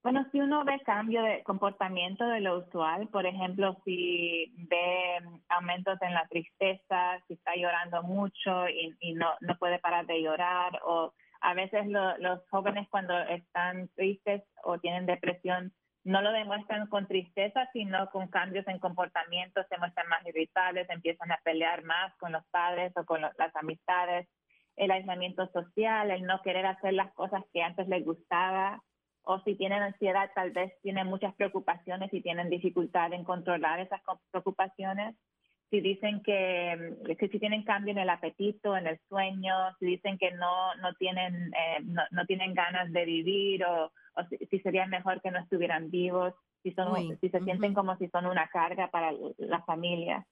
Bueno, 0.04 0.28
si 0.34 0.42
uno 0.42 0.66
ve 0.66 0.82
cambio 0.86 1.24
de 1.24 1.42
comportamiento 1.44 2.28
de 2.28 2.42
lo 2.42 2.60
usual, 2.60 3.08
por 3.08 3.26
ejemplo, 3.26 3.78
si 3.86 4.54
ve 4.58 5.20
aumentos 5.48 5.98
en 6.02 6.14
la 6.14 6.28
tristeza, 6.28 7.24
si 7.26 7.36
está 7.36 7.56
llorando 7.56 8.04
mucho 8.04 8.68
y, 8.68 8.94
y 9.00 9.14
no, 9.14 9.30
no 9.40 9.58
puede 9.58 9.80
parar 9.80 10.06
de 10.06 10.22
llorar 10.22 10.82
o 10.84 11.14
a 11.44 11.54
veces 11.54 11.86
los 11.88 12.40
jóvenes 12.50 12.88
cuando 12.90 13.20
están 13.20 13.90
tristes 13.96 14.44
o 14.64 14.80
tienen 14.80 15.06
depresión 15.06 15.74
no 16.06 16.22
lo 16.22 16.32
demuestran 16.32 16.88
con 16.88 17.06
tristeza, 17.06 17.70
sino 17.74 18.10
con 18.12 18.28
cambios 18.28 18.68
en 18.68 18.80
comportamiento, 18.80 19.62
se 19.70 19.78
muestran 19.78 20.08
más 20.08 20.26
irritables, 20.26 20.90
empiezan 20.90 21.32
a 21.32 21.40
pelear 21.44 21.84
más 21.84 22.16
con 22.18 22.32
los 22.32 22.46
padres 22.48 22.94
o 22.96 23.06
con 23.06 23.22
las 23.22 23.56
amistades, 23.56 24.28
el 24.78 24.92
aislamiento 24.92 25.48
social, 25.52 26.12
el 26.12 26.24
no 26.24 26.42
querer 26.42 26.66
hacer 26.66 26.94
las 26.94 27.14
cosas 27.14 27.44
que 27.54 27.62
antes 27.62 27.88
les 27.88 28.04
gustaba, 28.04 28.82
o 29.24 29.40
si 29.42 29.56
tienen 29.56 29.82
ansiedad, 29.82 30.32
tal 30.36 30.52
vez 30.52 30.74
tienen 30.82 31.08
muchas 31.08 31.34
preocupaciones 31.36 32.14
y 32.14 32.22
tienen 32.22 32.50
dificultad 32.50 33.14
en 33.14 33.24
controlar 33.24 33.80
esas 33.80 34.02
preocupaciones 34.32 35.16
si 35.70 35.82
dicen 35.82 36.22
que, 36.22 36.96
que, 37.18 37.28
si 37.28 37.40
tienen 37.40 37.64
cambio 37.64 37.92
en 37.94 37.98
el 38.00 38.10
apetito, 38.10 38.78
en 38.78 38.88
el 38.88 39.00
sueño, 39.10 39.54
si 39.80 39.86
dicen 39.88 40.18
que 40.18 40.32
no, 40.32 40.76
no, 40.76 40.94
tienen, 40.96 41.52
eh, 41.54 41.84
no, 42.12 42.26
tienen 42.26 42.54
ganas 42.54 42.92
de 42.92 43.06
vivir 43.06 43.64
o, 43.66 43.92
si, 44.50 44.60
sería 44.60 44.86
mejor 44.86 45.22
que 45.22 45.32
no 45.32 45.40
estuvieran 45.40 45.90
vivos, 45.90 46.34
si, 46.62 46.72
son, 46.74 47.18
si 47.20 47.30
se 47.30 47.40
sienten 47.42 47.74
como 47.74 47.98
si 47.98 48.08
son 48.10 48.28
una 48.28 48.48
carga 48.50 48.92
para 48.92 49.12
la 49.38 49.62
familia. 49.64 50.26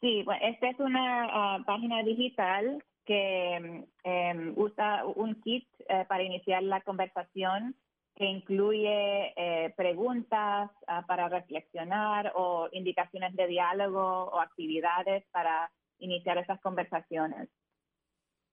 Sí, 0.00 0.22
bueno, 0.22 0.46
esta 0.46 0.68
es 0.68 0.78
una 0.78 1.24
ah, 1.32 1.58
página 1.66 2.02
digital 2.02 2.84
que 3.06 3.86
em, 4.04 4.54
usa 4.56 5.04
un 5.06 5.40
kit 5.40 5.66
eh, 5.88 6.04
para 6.08 6.22
iniciar 6.22 6.62
la 6.62 6.80
conversación 6.82 7.74
que 8.14 8.26
incluye 8.26 9.32
eh, 9.36 9.74
preguntas 9.76 10.70
ah, 10.86 11.04
para 11.06 11.28
reflexionar 11.28 12.32
o 12.36 12.68
indicaciones 12.72 13.34
de 13.34 13.46
diálogo 13.46 14.26
o 14.26 14.40
actividades 14.40 15.24
para 15.32 15.70
iniciar 15.98 16.38
esas 16.38 16.60
conversaciones. 16.60 17.48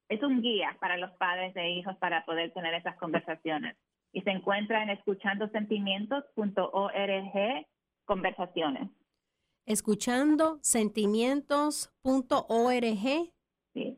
Es 0.10 0.22
un 0.24 0.42
guía 0.42 0.76
para 0.80 0.98
los 0.98 1.12
padres 1.12 1.56
e 1.56 1.70
hijos 1.72 1.96
para 1.98 2.26
poder 2.26 2.52
tener 2.54 2.74
esas 2.74 2.98
conversaciones 2.98 3.78
y 4.12 4.22
se 4.22 4.32
encuentra 4.32 4.82
en 4.84 4.90
escuchandosentimientos.org 4.90 7.68
conversaciones. 8.06 8.90
Escuchando 9.66 10.58
sentimientos.org. 10.62 13.32
Sí. 13.74 13.98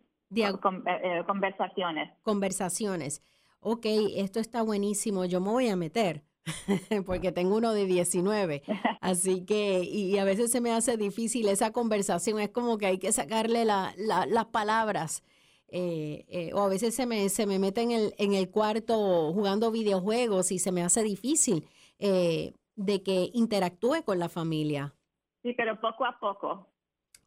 Con- 0.61 0.87
eh, 0.87 1.01
eh, 1.03 1.23
conversaciones. 1.25 2.11
Conversaciones. 2.21 3.23
Ok, 3.59 3.85
esto 4.15 4.39
está 4.39 4.61
buenísimo. 4.61 5.25
Yo 5.25 5.41
me 5.41 5.49
voy 5.49 5.69
a 5.69 5.75
meter 5.75 6.23
porque 7.05 7.31
tengo 7.31 7.55
uno 7.57 7.73
de 7.73 7.85
19. 7.85 8.63
Así 9.01 9.45
que, 9.45 9.79
y 9.83 10.17
a 10.17 10.23
veces 10.23 10.51
se 10.51 10.61
me 10.61 10.71
hace 10.71 10.97
difícil 10.97 11.47
esa 11.47 11.71
conversación. 11.71 12.39
Es 12.39 12.49
como 12.49 12.77
que 12.77 12.85
hay 12.87 12.97
que 12.97 13.11
sacarle 13.11 13.65
la- 13.65 13.93
la- 13.97 14.25
las 14.25 14.45
palabras. 14.45 15.23
eh, 15.75 16.25
eh, 16.27 16.51
o 16.53 16.59
a 16.61 16.67
veces 16.69 16.93
se 16.93 17.07
me, 17.07 17.29
se 17.29 17.47
me 17.47 17.57
mete 17.57 17.81
en 17.81 17.89
el, 17.91 18.13
en 18.19 18.33
el 18.35 18.51
cuarto 18.51 19.33
jugando 19.33 19.71
videojuegos 19.71 20.51
y 20.51 20.59
se 20.59 20.71
me 20.71 20.83
hace 20.83 21.01
difícil 21.01 21.67
eh, 21.97 22.53
de 22.75 23.01
que 23.01 23.31
interactúe 23.33 24.03
con 24.05 24.19
la 24.19 24.29
familia 24.29 24.93
Sí, 25.41 25.53
pero 25.57 25.81
poco 25.81 26.05
a 26.05 26.19
poco, 26.19 26.67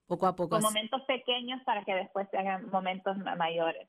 poco 0.06 0.26
a 0.28 0.36
poco. 0.36 0.50
con 0.50 0.62
momentos 0.62 1.02
pequeños 1.08 1.60
para 1.66 1.84
que 1.84 1.92
después 1.94 2.28
se 2.30 2.36
hagan 2.38 2.70
momentos 2.70 3.16
ma- 3.18 3.34
mayores. 3.34 3.88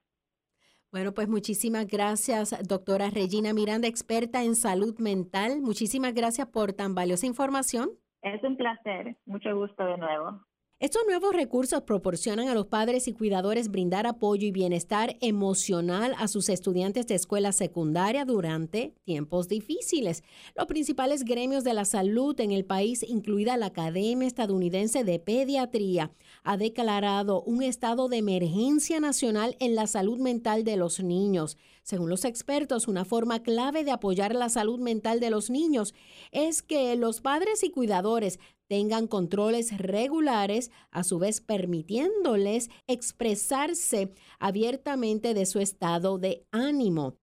Bueno, 0.91 1.13
pues 1.13 1.27
muchísimas 1.27 1.85
gracias, 1.85 2.55
doctora 2.65 3.09
Regina 3.09 3.53
Miranda, 3.53 3.87
experta 3.87 4.43
en 4.43 4.55
salud 4.55 4.97
mental. 4.99 5.61
Muchísimas 5.61 6.13
gracias 6.13 6.47
por 6.47 6.71
tan 6.71 6.95
valiosa 6.95 7.25
información. 7.25 7.89
Es 8.21 8.41
un 8.43 8.55
placer, 8.55 9.17
mucho 9.25 9.53
gusto 9.55 9.85
de 9.85 9.97
nuevo. 9.97 10.45
Estos 10.79 11.01
nuevos 11.07 11.33
recursos 11.33 11.81
proporcionan 11.81 12.49
a 12.49 12.53
los 12.53 12.67
padres 12.67 13.07
y 13.07 13.13
cuidadores 13.13 13.71
brindar 13.71 14.05
apoyo 14.05 14.45
y 14.45 14.51
bienestar 14.51 15.17
emocional 15.21 16.13
a 16.19 16.27
sus 16.27 16.49
estudiantes 16.49 17.07
de 17.07 17.15
escuela 17.15 17.51
secundaria 17.51 18.25
durante 18.25 18.93
tiempos 19.03 19.47
difíciles. 19.47 20.23
Los 20.55 20.67
principales 20.67 21.25
gremios 21.25 21.63
de 21.63 21.73
la 21.73 21.83
salud 21.83 22.39
en 22.39 22.51
el 22.51 22.63
país, 22.63 23.01
incluida 23.01 23.57
la 23.57 23.65
Academia 23.65 24.27
Estadounidense 24.27 25.03
de 25.03 25.17
Pediatría, 25.17 26.11
ha 26.43 26.57
declarado 26.57 27.41
un 27.41 27.63
estado 27.63 28.07
de 28.07 28.17
emergencia 28.17 28.99
nacional 28.99 29.55
en 29.59 29.73
la 29.73 29.87
salud 29.87 30.19
mental 30.19 30.63
de 30.63 30.77
los 30.77 30.99
niños. 30.99 31.57
Según 31.87 32.09
los 32.09 32.25
expertos, 32.25 32.89
una 32.89 33.05
forma 33.05 33.41
clave 33.41 33.85
de 33.85 33.91
apoyar 33.91 34.35
la 34.35 34.49
salud 34.49 34.77
mental 34.77 35.21
de 35.21 35.29
los 35.29 35.49
niños 35.49 35.93
es 36.33 36.61
que 36.61 36.93
los 36.97 37.21
padres 37.21 37.63
y 37.63 37.69
cuidadores 37.69 38.41
tengan 38.67 39.07
controles 39.07 39.77
regulares, 39.77 40.69
a 40.91 41.05
su 41.05 41.17
vez 41.17 41.39
permitiéndoles 41.39 42.69
expresarse 42.87 44.13
abiertamente 44.37 45.33
de 45.33 45.45
su 45.45 45.61
estado 45.61 46.17
de 46.17 46.45
ánimo. 46.51 47.15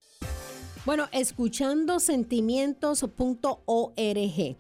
Bueno, 0.87 1.09
escuchando 1.13 2.01
sentimientos.org. 2.01 4.57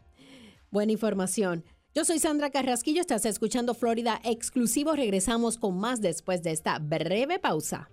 Buena 0.70 0.92
información. 0.92 1.64
Yo 1.94 2.04
soy 2.04 2.18
Sandra 2.18 2.50
Carrasquillo, 2.50 3.00
estás 3.00 3.24
escuchando 3.24 3.72
Florida 3.72 4.20
Exclusivo. 4.22 4.92
Regresamos 4.92 5.56
con 5.56 5.78
más 5.78 6.02
después 6.02 6.42
de 6.42 6.50
esta 6.50 6.78
breve 6.78 7.38
pausa. 7.38 7.88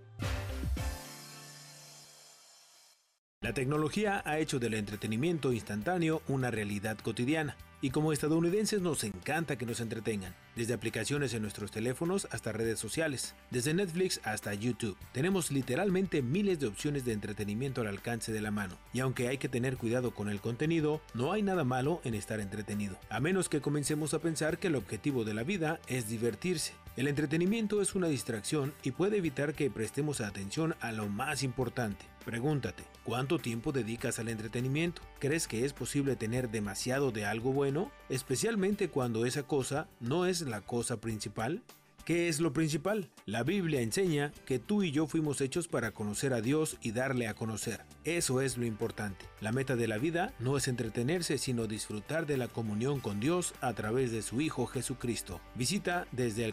La 3.42 3.52
tecnología 3.52 4.22
ha 4.24 4.38
hecho 4.38 4.60
del 4.60 4.74
entretenimiento 4.74 5.52
instantáneo 5.52 6.22
una 6.28 6.52
realidad 6.52 6.96
cotidiana. 6.98 7.56
Y 7.80 7.90
como 7.90 8.12
estadounidenses 8.12 8.80
nos 8.80 9.02
encanta 9.02 9.58
que 9.58 9.66
nos 9.66 9.80
entretengan, 9.80 10.36
desde 10.54 10.74
aplicaciones 10.74 11.34
en 11.34 11.42
nuestros 11.42 11.72
teléfonos 11.72 12.28
hasta 12.30 12.52
redes 12.52 12.78
sociales, 12.78 13.34
desde 13.50 13.74
Netflix 13.74 14.20
hasta 14.22 14.54
YouTube. 14.54 14.96
Tenemos 15.10 15.50
literalmente 15.50 16.22
miles 16.22 16.60
de 16.60 16.68
opciones 16.68 17.04
de 17.04 17.14
entretenimiento 17.14 17.80
al 17.80 17.88
alcance 17.88 18.32
de 18.32 18.40
la 18.40 18.52
mano. 18.52 18.78
Y 18.92 19.00
aunque 19.00 19.26
hay 19.26 19.38
que 19.38 19.48
tener 19.48 19.76
cuidado 19.76 20.12
con 20.12 20.28
el 20.28 20.40
contenido, 20.40 21.00
no 21.12 21.32
hay 21.32 21.42
nada 21.42 21.64
malo 21.64 22.00
en 22.04 22.14
estar 22.14 22.38
entretenido, 22.38 22.96
a 23.10 23.18
menos 23.18 23.48
que 23.48 23.60
comencemos 23.60 24.14
a 24.14 24.20
pensar 24.20 24.58
que 24.58 24.68
el 24.68 24.76
objetivo 24.76 25.24
de 25.24 25.34
la 25.34 25.42
vida 25.42 25.80
es 25.88 26.08
divertirse. 26.08 26.74
El 26.96 27.08
entretenimiento 27.08 27.82
es 27.82 27.96
una 27.96 28.06
distracción 28.06 28.72
y 28.84 28.92
puede 28.92 29.16
evitar 29.16 29.54
que 29.54 29.70
prestemos 29.70 30.20
atención 30.20 30.76
a 30.80 30.92
lo 30.92 31.08
más 31.08 31.42
importante. 31.42 32.11
Pregúntate, 32.24 32.84
¿cuánto 33.02 33.38
tiempo 33.38 33.72
dedicas 33.72 34.20
al 34.20 34.28
entretenimiento? 34.28 35.02
¿Crees 35.18 35.48
que 35.48 35.64
es 35.64 35.72
posible 35.72 36.14
tener 36.14 36.50
demasiado 36.50 37.10
de 37.10 37.24
algo 37.24 37.52
bueno? 37.52 37.90
Especialmente 38.08 38.88
cuando 38.88 39.26
esa 39.26 39.42
cosa 39.42 39.88
no 39.98 40.26
es 40.26 40.42
la 40.42 40.60
cosa 40.60 41.00
principal. 41.00 41.62
¿Qué 42.04 42.28
es 42.28 42.40
lo 42.40 42.52
principal? 42.52 43.10
La 43.26 43.42
Biblia 43.42 43.80
enseña 43.80 44.32
que 44.44 44.58
tú 44.58 44.82
y 44.82 44.90
yo 44.90 45.06
fuimos 45.06 45.40
hechos 45.40 45.68
para 45.68 45.92
conocer 45.92 46.32
a 46.32 46.40
Dios 46.40 46.76
y 46.80 46.90
darle 46.92 47.28
a 47.28 47.34
conocer. 47.34 47.84
Eso 48.04 48.40
es 48.40 48.56
lo 48.56 48.66
importante. 48.66 49.24
La 49.40 49.52
meta 49.52 49.76
de 49.76 49.86
la 49.86 49.98
vida 49.98 50.32
no 50.40 50.56
es 50.56 50.66
entretenerse, 50.66 51.38
sino 51.38 51.66
disfrutar 51.66 52.26
de 52.26 52.36
la 52.36 52.48
comunión 52.48 52.98
con 52.98 53.20
Dios 53.20 53.54
a 53.60 53.72
través 53.72 54.10
de 54.10 54.22
su 54.22 54.40
Hijo 54.40 54.66
Jesucristo. 54.66 55.40
Visita 55.54 56.06
desde 56.12 56.44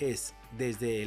Es 0.00 0.34
desde 0.56 1.02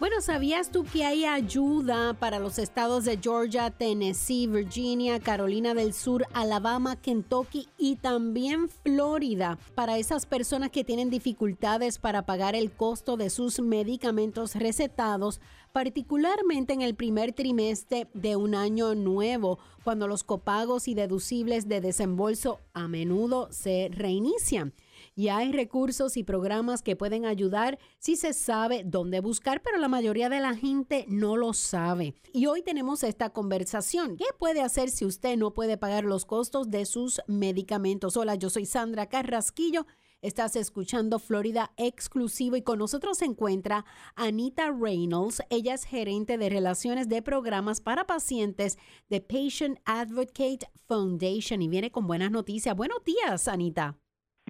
Bueno, 0.00 0.20
¿sabías 0.20 0.70
tú 0.70 0.84
que 0.84 1.04
hay 1.04 1.24
ayuda 1.24 2.14
para 2.14 2.38
los 2.38 2.60
estados 2.60 3.04
de 3.04 3.18
Georgia, 3.20 3.72
Tennessee, 3.72 4.46
Virginia, 4.46 5.18
Carolina 5.18 5.74
del 5.74 5.92
Sur, 5.92 6.24
Alabama, 6.34 6.94
Kentucky 6.94 7.68
y 7.78 7.96
también 7.96 8.68
Florida 8.68 9.58
para 9.74 9.98
esas 9.98 10.24
personas 10.24 10.70
que 10.70 10.84
tienen 10.84 11.10
dificultades 11.10 11.98
para 11.98 12.26
pagar 12.26 12.54
el 12.54 12.70
costo 12.70 13.16
de 13.16 13.28
sus 13.28 13.58
medicamentos 13.58 14.54
recetados, 14.54 15.40
particularmente 15.72 16.74
en 16.74 16.82
el 16.82 16.94
primer 16.94 17.32
trimestre 17.32 18.06
de 18.14 18.36
un 18.36 18.54
año 18.54 18.94
nuevo, 18.94 19.58
cuando 19.82 20.06
los 20.06 20.22
copagos 20.22 20.86
y 20.86 20.94
deducibles 20.94 21.66
de 21.66 21.80
desembolso 21.80 22.60
a 22.72 22.86
menudo 22.86 23.48
se 23.50 23.88
reinician? 23.90 24.72
Y 25.18 25.30
hay 25.30 25.50
recursos 25.50 26.16
y 26.16 26.22
programas 26.22 26.80
que 26.80 26.94
pueden 26.94 27.26
ayudar 27.26 27.80
si 27.98 28.14
se 28.14 28.32
sabe 28.32 28.84
dónde 28.84 29.18
buscar, 29.18 29.62
pero 29.64 29.76
la 29.76 29.88
mayoría 29.88 30.28
de 30.28 30.38
la 30.38 30.54
gente 30.54 31.06
no 31.08 31.36
lo 31.36 31.54
sabe. 31.54 32.14
Y 32.32 32.46
hoy 32.46 32.62
tenemos 32.62 33.02
esta 33.02 33.30
conversación. 33.30 34.16
¿Qué 34.16 34.26
puede 34.38 34.62
hacer 34.62 34.90
si 34.90 35.04
usted 35.04 35.36
no 35.36 35.52
puede 35.52 35.76
pagar 35.76 36.04
los 36.04 36.24
costos 36.24 36.70
de 36.70 36.86
sus 36.86 37.20
medicamentos? 37.26 38.16
Hola, 38.16 38.36
yo 38.36 38.48
soy 38.48 38.64
Sandra 38.64 39.08
Carrasquillo. 39.08 39.88
Estás 40.22 40.54
escuchando 40.54 41.18
Florida 41.18 41.72
Exclusivo 41.76 42.54
y 42.54 42.62
con 42.62 42.78
nosotros 42.78 43.18
se 43.18 43.24
encuentra 43.24 43.84
Anita 44.14 44.70
Reynolds. 44.70 45.42
Ella 45.50 45.74
es 45.74 45.82
gerente 45.82 46.38
de 46.38 46.48
relaciones 46.48 47.08
de 47.08 47.22
programas 47.22 47.80
para 47.80 48.06
pacientes 48.06 48.78
de 49.08 49.20
Patient 49.20 49.80
Advocate 49.84 50.70
Foundation 50.86 51.60
y 51.60 51.66
viene 51.66 51.90
con 51.90 52.06
buenas 52.06 52.30
noticias. 52.30 52.76
Buenos 52.76 53.02
días, 53.04 53.48
Anita. 53.48 53.98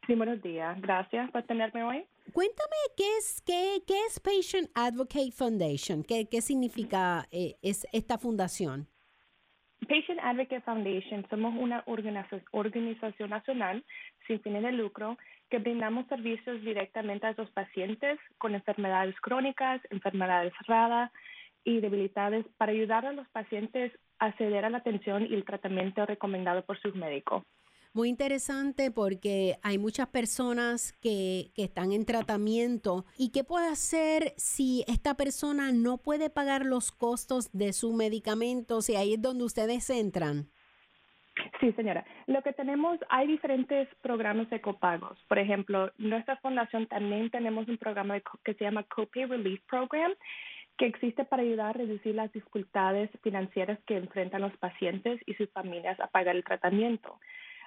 Sí, 0.06 0.14
buenos 0.14 0.42
días. 0.42 0.80
Gracias 0.80 1.30
por 1.30 1.42
tenerme 1.44 1.82
hoy. 1.82 2.04
Cuéntame 2.32 2.76
qué 2.96 3.04
es, 3.18 3.42
qué, 3.44 3.80
qué 3.86 3.94
es 4.06 4.20
Patient 4.20 4.70
Advocate 4.74 5.32
Foundation, 5.32 6.02
qué, 6.02 6.26
qué 6.30 6.40
significa 6.40 7.26
eh, 7.30 7.56
es 7.62 7.86
esta 7.92 8.18
fundación. 8.18 8.86
Patient 9.80 10.20
Advocate 10.22 10.60
Foundation 10.62 11.26
somos 11.30 11.54
una 11.58 11.82
organización 11.86 13.30
nacional 13.30 13.84
sin 14.26 14.40
fines 14.40 14.62
de 14.62 14.72
lucro 14.72 15.16
que 15.48 15.58
brindamos 15.58 16.06
servicios 16.08 16.60
directamente 16.62 17.26
a 17.26 17.34
los 17.36 17.50
pacientes 17.50 18.18
con 18.36 18.54
enfermedades 18.54 19.18
crónicas, 19.20 19.80
enfermedades 19.90 20.52
raras 20.66 21.10
y 21.64 21.80
debilidades 21.80 22.44
para 22.58 22.72
ayudar 22.72 23.06
a 23.06 23.12
los 23.12 23.26
pacientes 23.28 23.92
a 24.18 24.26
acceder 24.26 24.64
a 24.64 24.70
la 24.70 24.78
atención 24.78 25.24
y 25.24 25.34
el 25.34 25.44
tratamiento 25.44 26.04
recomendado 26.04 26.62
por 26.64 26.78
sus 26.80 26.94
médicos 26.94 27.44
muy 27.92 28.08
interesante 28.08 28.90
porque 28.90 29.56
hay 29.62 29.78
muchas 29.78 30.08
personas 30.08 30.92
que, 31.00 31.50
que, 31.54 31.64
están 31.64 31.92
en 31.92 32.04
tratamiento. 32.04 33.04
¿Y 33.16 33.30
qué 33.30 33.44
puede 33.44 33.68
hacer 33.68 34.34
si 34.36 34.84
esta 34.86 35.14
persona 35.14 35.72
no 35.72 35.98
puede 35.98 36.30
pagar 36.30 36.64
los 36.64 36.92
costos 36.92 37.50
de 37.52 37.72
su 37.72 37.92
medicamento? 37.92 38.78
Y 38.88 38.94
ahí 38.94 39.14
es 39.14 39.22
donde 39.22 39.44
ustedes 39.44 39.88
entran. 39.90 40.48
Sí, 41.60 41.72
señora. 41.72 42.04
Lo 42.26 42.42
que 42.42 42.52
tenemos, 42.52 42.98
hay 43.08 43.26
diferentes 43.26 43.88
programas 44.02 44.50
de 44.50 44.60
copagos. 44.60 45.18
Por 45.28 45.38
ejemplo, 45.38 45.92
nuestra 45.98 46.36
fundación 46.38 46.86
también 46.86 47.30
tenemos 47.30 47.68
un 47.68 47.78
programa 47.78 48.20
que 48.44 48.54
se 48.54 48.64
llama 48.64 48.84
Copay 48.84 49.26
Relief 49.26 49.60
Program 49.68 50.12
que 50.76 50.86
existe 50.86 51.24
para 51.24 51.42
ayudar 51.42 51.70
a 51.70 51.72
reducir 51.72 52.14
las 52.14 52.32
dificultades 52.32 53.10
financieras 53.22 53.80
que 53.84 53.96
enfrentan 53.96 54.42
los 54.42 54.56
pacientes 54.58 55.20
y 55.26 55.34
sus 55.34 55.50
familias 55.50 55.98
a 55.98 56.06
pagar 56.06 56.36
el 56.36 56.44
tratamiento. 56.44 57.18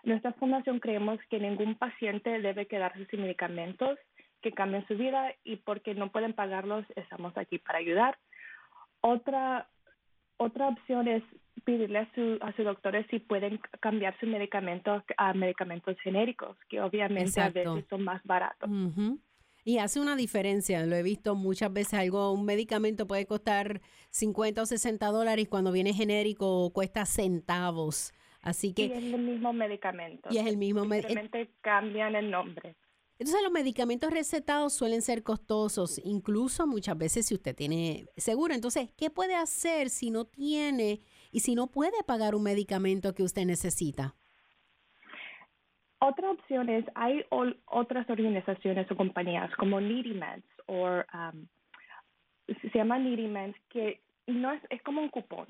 Nuestra 0.04 0.34
fundación 0.34 0.80
creemos 0.80 1.20
que 1.30 1.40
ningún 1.40 1.76
paciente 1.76 2.42
debe 2.42 2.68
quedarse 2.68 3.06
sin 3.08 3.22
medicamentos 3.22 3.98
que 4.42 4.52
cambien 4.52 4.86
su 4.88 4.98
vida 4.98 5.34
y 5.44 5.58
porque 5.58 5.94
no 5.94 6.12
pueden 6.12 6.34
pagarlos, 6.34 6.86
estamos 6.96 7.38
aquí 7.38 7.60
para 7.60 7.80
ayudar. 7.80 8.18
Otra, 9.02 9.70
otra 10.38 10.68
opción 10.68 11.08
es 11.08 11.24
pedirle 11.64 12.00
a, 12.00 12.12
su, 12.14 12.40
a 12.42 12.52
sus 12.54 12.66
doctores 12.66 13.06
si 13.10 13.20
pueden 13.20 13.60
cambiar 13.80 14.20
sus 14.20 14.30
medicamentos 14.30 15.04
a 15.18 15.34
medicamentos 15.34 15.96
genéricos, 16.02 16.58
que 16.70 16.82
obviamente 16.82 17.40
a 17.40 17.50
veces 17.50 17.86
son 17.90 18.04
más 18.04 18.22
baratos. 18.24 18.70
Y 19.64 19.78
hace 19.78 20.00
una 20.00 20.16
diferencia, 20.16 20.84
lo 20.88 20.96
he 20.96 21.04
visto 21.04 21.36
muchas 21.36 21.72
veces, 21.72 21.94
algo, 21.94 22.32
un 22.32 22.46
medicamento 22.46 23.06
puede 23.06 23.28
costar 23.28 23.82
50 24.10 24.64
o 24.64 24.66
60 24.66 25.06
dólares 25.08 25.48
cuando 25.48 25.72
viene 25.72 25.94
genérico 25.94 26.72
cuesta 26.74 27.06
centavos. 27.06 28.12
Así 28.42 28.74
que... 28.74 28.86
Y 28.86 28.92
es 28.92 29.04
el 29.04 29.20
mismo 29.20 29.54
medicamento. 29.54 30.30
Y 30.32 30.38
es 30.38 30.48
el 30.48 30.58
mismo 30.58 30.86
medicamento. 30.86 31.22
Simplemente 31.22 31.54
cambian 31.62 32.16
el 32.16 32.32
nombre. 32.32 32.76
Entonces 33.22 33.44
los 33.44 33.52
medicamentos 33.52 34.10
recetados 34.12 34.74
suelen 34.74 35.04
ser 35.04 35.22
costosos, 35.22 36.02
incluso 36.04 36.66
muchas 36.66 36.98
veces 36.98 37.28
si 37.28 37.36
usted 37.36 37.56
tiene 37.56 38.08
seguro. 38.18 38.56
Entonces, 38.56 38.92
¿qué 38.98 39.12
puede 39.12 39.36
hacer 39.36 39.92
si 39.92 40.10
no 40.10 40.26
tiene 40.26 41.02
y 41.32 41.42
si 41.42 41.54
no 41.54 41.68
puede 41.68 42.04
pagar 42.04 42.34
un 42.34 42.42
medicamento 42.42 43.14
que 43.14 43.22
usted 43.22 43.46
necesita? 43.46 44.16
Otra 46.00 46.32
opción 46.32 46.68
es, 46.70 46.84
hay 46.96 47.24
otras 47.30 48.10
organizaciones 48.10 48.90
o 48.90 48.96
compañías 48.96 49.56
como 49.56 49.80
Needy 49.80 50.16
Meds 50.16 50.50
o 50.66 50.88
um, 50.88 51.48
se 52.48 52.72
llama 52.74 52.98
Needy 52.98 53.28
Meds 53.28 53.56
que 53.70 54.02
no 54.26 54.52
es, 54.52 54.64
es 54.72 54.82
como 54.82 55.00
un 55.00 55.10
cupón 55.10 55.46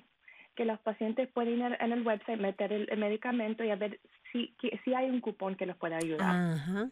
que 0.56 0.66
los 0.66 0.80
pacientes 0.80 1.30
pueden 1.30 1.60
ir 1.60 1.78
en 1.80 1.92
el 1.92 2.06
website, 2.06 2.40
meter 2.40 2.74
el, 2.74 2.98
medicamento 2.98 3.64
y 3.64 3.70
a 3.70 3.76
ver 3.76 4.00
si, 4.32 4.56
si 4.84 4.94
hay 4.94 5.10
un 5.10 5.22
cupón 5.22 5.56
que 5.56 5.66
los 5.66 5.78
pueda 5.78 5.98
ayudar 5.98 6.90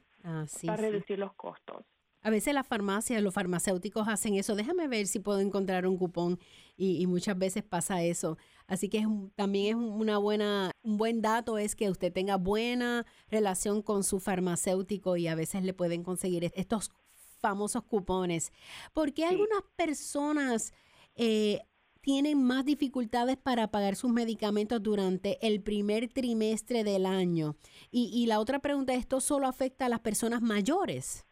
para 0.66 0.78
reducir 0.78 1.20
los 1.20 1.34
costos. 1.34 1.86
A 2.22 2.30
veces 2.30 2.54
las 2.54 2.68
farmacias, 2.68 3.22
los 3.22 3.34
farmacéuticos 3.34 4.08
hacen 4.10 4.36
eso. 4.36 4.56
Déjame 4.56 4.90
ver 4.90 5.08
si 5.08 5.20
puedo 5.20 5.40
encontrar 5.40 5.88
un 5.88 5.98
cupón 5.98 6.38
y, 6.76 7.06
muchas 7.08 7.38
veces 7.38 7.64
pasa 7.64 8.04
eso. 8.04 8.38
Así 8.68 8.90
que 8.90 9.00
es 9.00 9.08
también 9.36 9.78
es 9.78 9.84
una 9.84 10.18
buena, 10.18 10.72
un 10.84 10.98
buen 10.98 11.22
dato 11.22 11.58
es 11.58 11.76
que 11.76 11.90
usted 11.90 12.12
tenga 12.12 12.36
buena 12.36 13.06
relación 13.30 13.82
con 13.82 14.04
su 14.04 14.20
farmacéutico 14.20 15.16
y 15.16 15.28
a 15.28 15.36
veces 15.36 15.64
le 15.64 15.74
pueden 15.74 16.04
conseguir 16.04 16.52
estos 16.56 16.92
famosos 17.40 17.84
cupones. 17.84 18.52
Porque 18.94 19.26
algunas 19.26 19.64
personas 19.78 20.74
eh, 21.16 21.62
tienen 22.10 22.44
más 22.44 22.66
dificultades 22.66 23.38
para 23.38 23.68
pagar 23.68 23.94
sus 23.94 24.12
medicamentos 24.12 24.82
durante 24.82 25.38
el 25.46 25.62
primer 25.62 26.08
trimestre 26.08 26.84
del 26.84 27.06
año. 27.06 27.54
Y, 27.92 28.26
la 28.26 28.40
otra 28.40 28.58
pregunta, 28.58 28.96
¿esto 28.96 29.20
solo 29.20 29.46
afecta 29.46 29.86
a 29.86 29.90
las 29.90 30.00
personas 30.00 30.42
mayores? 30.42 31.24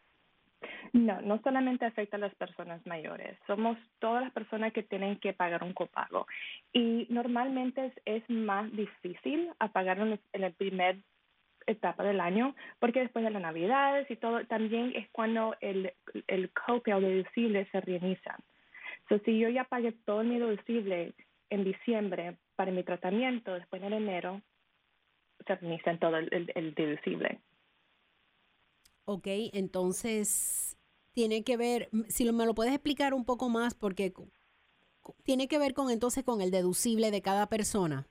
No, 0.92 1.20
no 1.20 1.40
solamente 1.42 1.84
afecta 1.84 2.16
a 2.16 2.20
las 2.20 2.34
personas 2.36 2.80
mayores, 2.86 3.36
somos 3.48 3.76
todas 3.98 4.22
las 4.22 4.32
personas 4.32 4.72
que 4.72 4.84
tienen 4.84 5.18
que 5.18 5.32
pagar 5.32 5.64
un 5.64 5.72
copago. 5.72 6.28
Y 6.72 7.08
normalmente 7.10 7.92
es, 8.04 8.22
más 8.30 8.70
difícil 8.70 9.50
a 9.58 9.72
pagar 9.72 9.98
en, 9.98 10.20
la 10.32 10.50
primer 10.50 10.98
etapa 11.66 12.04
del 12.04 12.20
año, 12.20 12.54
porque 12.78 13.00
después 13.00 13.24
de 13.24 13.32
las 13.32 13.42
navidades 13.42 14.08
y 14.12 14.14
todo, 14.14 14.46
también 14.46 14.92
es 14.94 15.08
cuando 15.10 15.56
el, 15.60 15.92
el 16.28 16.50
copay 16.50 16.94
o 16.94 17.00
deducible 17.00 17.66
se 17.72 17.80
reinicia 19.08 19.24
si 19.24 19.38
yo 19.38 19.48
ya 19.48 19.64
pagué 19.64 19.92
todo 19.92 20.22
mi 20.22 20.38
deducible 20.38 21.14
en 21.50 21.64
diciembre 21.64 22.36
para 22.56 22.70
mi 22.70 22.82
tratamiento, 22.82 23.54
después 23.54 23.82
en 23.82 23.94
enero 23.94 24.42
se 25.46 25.54
reinicia 25.54 25.98
todo 25.98 26.16
el, 26.18 26.74
deducible. 26.76 27.40
Ok, 29.06 29.26
entonces 29.54 30.76
tiene 31.14 31.42
que 31.42 31.56
ver, 31.56 31.88
si 32.08 32.30
me 32.32 32.44
lo 32.44 32.54
puedes 32.54 32.74
explicar 32.74 33.14
un 33.14 33.24
poco 33.24 33.48
más, 33.48 33.74
porque 33.74 34.12
tiene 35.24 35.48
que 35.48 35.58
ver 35.58 35.72
con 35.72 35.90
entonces 35.90 36.22
con 36.22 36.42
el 36.42 36.50
deducible 36.50 37.10
de 37.10 37.22
cada 37.22 37.48
persona. 37.48 38.06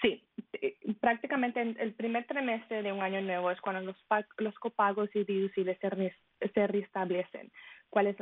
Sí, 0.00 0.24
eh, 0.62 0.76
prácticamente 1.00 1.60
el 1.60 1.92
primer 1.94 2.26
trimestre 2.26 2.82
de 2.82 2.92
un 2.92 3.02
año 3.02 3.20
nuevo 3.20 3.50
es 3.50 3.60
cuando 3.60 3.82
los, 3.82 3.96
los 4.38 4.54
copagos 4.54 5.10
y 5.14 5.24
deducibles 5.24 5.78
se, 5.80 6.48
se 6.48 6.66
restablecen. 6.66 7.52
¿Cuál 7.90 8.06
es 8.06 8.16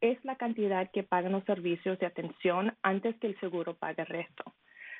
es 0.00 0.22
la 0.24 0.36
cantidad 0.36 0.90
que 0.90 1.02
pagan 1.02 1.32
los 1.32 1.44
servicios 1.44 1.98
de 1.98 2.06
atención 2.06 2.76
antes 2.82 3.16
que 3.18 3.28
el 3.28 3.40
seguro 3.40 3.74
pague 3.74 4.02
el 4.02 4.08
resto. 4.08 4.44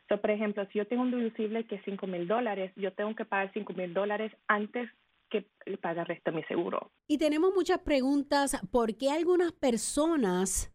So, 0.09 0.21
por 0.21 0.31
ejemplo, 0.31 0.67
si 0.73 0.79
yo 0.79 0.87
tengo 0.87 1.03
un 1.03 1.11
deducible 1.11 1.67
que 1.67 1.77
es 1.77 1.83
5 1.85 2.07
mil 2.07 2.27
dólares, 2.27 2.73
yo 2.77 2.93
tengo 2.93 3.15
que 3.15 3.25
pagar 3.25 3.53
5 3.53 3.73
mil 3.75 3.95
dólares 3.95 4.33
antes 4.49 4.91
que 5.31 5.47
paga 5.81 6.03
el 6.03 6.09
resto 6.09 6.31
de 6.33 6.39
mi 6.39 6.43
seguro. 6.45 6.91
Y 7.07 7.19
tenemos 7.19 7.53
muchas 7.55 7.79
preguntas. 7.79 8.61
¿Por 8.73 8.97
qué 8.97 9.11
algunas 9.11 9.53
personas 9.53 10.73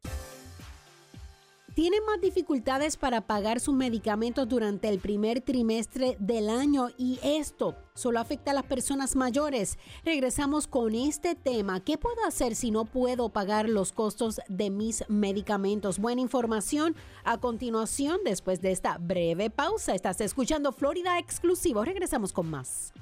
tienen 1.76 2.06
más 2.06 2.22
dificultades 2.22 2.96
para 2.96 3.28
pagar 3.28 3.60
sus 3.60 3.76
medicamentos 3.76 4.48
durante 4.48 4.88
el 4.88 5.00
primer 5.00 5.42
trimestre 5.42 6.16
del 6.20 6.50
año 6.50 6.88
y 6.98 7.20
esto 7.22 7.76
solo 7.94 8.20
afecta 8.20 8.52
a 8.52 8.54
las 8.54 8.64
personas 8.64 9.16
mayores. 9.16 9.78
Regresamos 10.06 10.68
con 10.68 10.96
este 10.96 11.36
tema. 11.36 11.82
¿Qué 11.82 11.98
puedo 11.98 12.26
hacer 12.26 12.56
si 12.56 12.72
no 12.72 12.86
puedo 12.86 13.30
pagar 13.30 13.68
los 13.68 13.92
costos 13.92 14.40
de 14.48 14.70
mis 14.70 15.04
medicamentos? 15.10 16.00
Buena 16.00 16.22
información 16.22 16.96
a 17.26 17.38
continuación 17.40 18.20
después 18.24 18.62
de 18.62 18.72
esta 18.72 18.98
breve 18.98 19.50
pausa. 19.50 19.94
Estás 19.94 20.22
escuchando 20.22 20.72
Florida 20.72 21.20
Exclusivo. 21.20 21.84
Regresamos 21.84 22.32
con 22.32 22.50
más. 22.50 22.94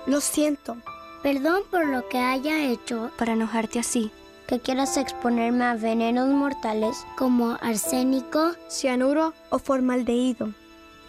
Lo 0.07 0.23
siento. 0.23 0.79
Perdón 1.23 1.65
por 1.71 1.87
lo 1.87 2.09
que 2.09 2.17
haya 2.17 2.71
hecho 2.71 3.11
para 3.19 3.35
enojarte 3.35 3.79
así. 3.79 4.11
Que 4.49 4.61
quieras 4.61 4.97
exponerme 4.97 5.65
a 5.65 5.75
venenos 5.75 6.31
mortales 6.31 7.05
como 7.19 7.59
arsénico, 7.61 8.53
cianuro 8.71 9.35
o 9.51 9.59
formaldehído. 9.59 10.55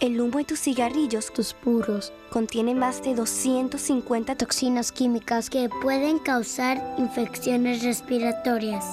El 0.01 0.19
humo 0.19 0.39
de 0.39 0.43
tus 0.43 0.59
cigarrillos, 0.59 1.31
tus 1.31 1.53
puros, 1.53 2.11
contiene 2.31 2.75
más 2.75 3.01
de 3.01 3.15
250 3.15 4.35
toxinas 4.35 4.91
químicas 4.91 5.49
que 5.49 5.69
pueden 5.81 6.19
causar 6.19 6.81
infecciones 6.97 7.81
respiratorias, 7.81 8.83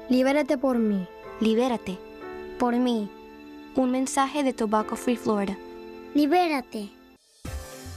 Libérate 0.08 0.56
por 0.56 0.78
mí. 0.78 1.06
Libérate. 1.40 1.98
Por 2.58 2.76
mí. 2.76 3.08
Un 3.74 3.90
mensaje 3.90 4.44
de 4.44 4.52
Tobacco 4.52 4.94
Free 4.94 5.16
Florida. 5.16 5.58
Libérate. 6.14 6.90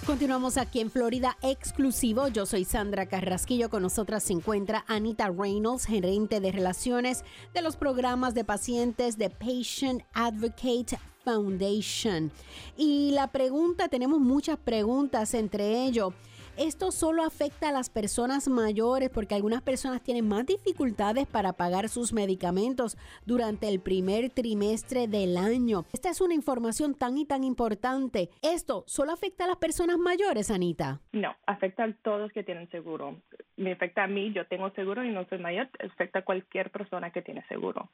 Continuamos 0.07 0.57
aquí 0.57 0.79
en 0.79 0.89
Florida 0.89 1.38
exclusivo. 1.43 2.29
Yo 2.29 2.47
soy 2.47 2.65
Sandra 2.65 3.05
Carrasquillo. 3.05 3.69
Con 3.69 3.83
nosotras 3.83 4.23
se 4.23 4.33
encuentra 4.33 4.85
Anita 4.88 5.29
Reynolds, 5.29 5.85
gerente 5.85 6.39
de 6.39 6.51
relaciones 6.51 7.23
de 7.53 7.61
los 7.61 7.75
programas 7.77 8.33
de 8.33 8.43
pacientes 8.43 9.19
de 9.19 9.29
Patient 9.29 10.01
Advocate 10.13 10.97
Foundation. 11.23 12.31
Y 12.75 13.11
la 13.11 13.27
pregunta, 13.27 13.88
tenemos 13.88 14.19
muchas 14.19 14.57
preguntas 14.57 15.35
entre 15.35 15.83
ellos. 15.83 16.11
Esto 16.58 16.91
solo 16.91 17.24
afecta 17.24 17.70
a 17.70 17.72
las 17.72 17.91
personas 17.91 18.47
mayores 18.47 19.12
porque 19.12 19.36
algunas 19.36 19.62
personas 19.62 20.01
tienen 20.01 20.28
más 20.28 20.43
dificultades 20.47 21.28
para 21.28 21.53
pagar 21.53 21.88
sus 21.88 22.14
medicamentos 22.14 22.97
durante 23.28 23.70
el 23.70 23.80
primer 23.80 24.32
trimestre 24.32 25.08
del 25.08 25.38
año. 25.38 25.86
Esta 25.93 26.10
es 26.10 26.20
una 26.20 26.34
información 26.34 26.95
tan 26.95 27.16
y 27.20 27.26
tan 27.26 27.43
importante. 27.43 28.30
¿Esto 28.41 28.84
solo 28.88 29.12
afecta 29.12 29.43
a 29.43 29.47
las 29.47 29.58
personas 29.58 29.99
mayores, 29.99 30.49
Anita? 30.49 30.99
No, 31.12 31.36
afecta 31.45 31.84
a 31.84 31.93
todos 32.01 32.32
que 32.32 32.43
tienen 32.43 32.68
seguro. 32.72 33.22
Me 33.55 33.74
afecta 33.74 34.05
a 34.05 34.08
mí, 34.08 34.34
yo 34.34 34.47
tengo 34.47 34.72
seguro 34.72 35.03
y 35.03 35.10
no 35.10 35.28
soy 35.30 35.38
mayor, 35.38 35.70
afecta 35.80 36.20
a 36.20 36.26
cualquier 36.26 36.72
persona 36.72 37.12
que 37.12 37.22
tiene 37.22 37.45
seguro. 37.47 37.91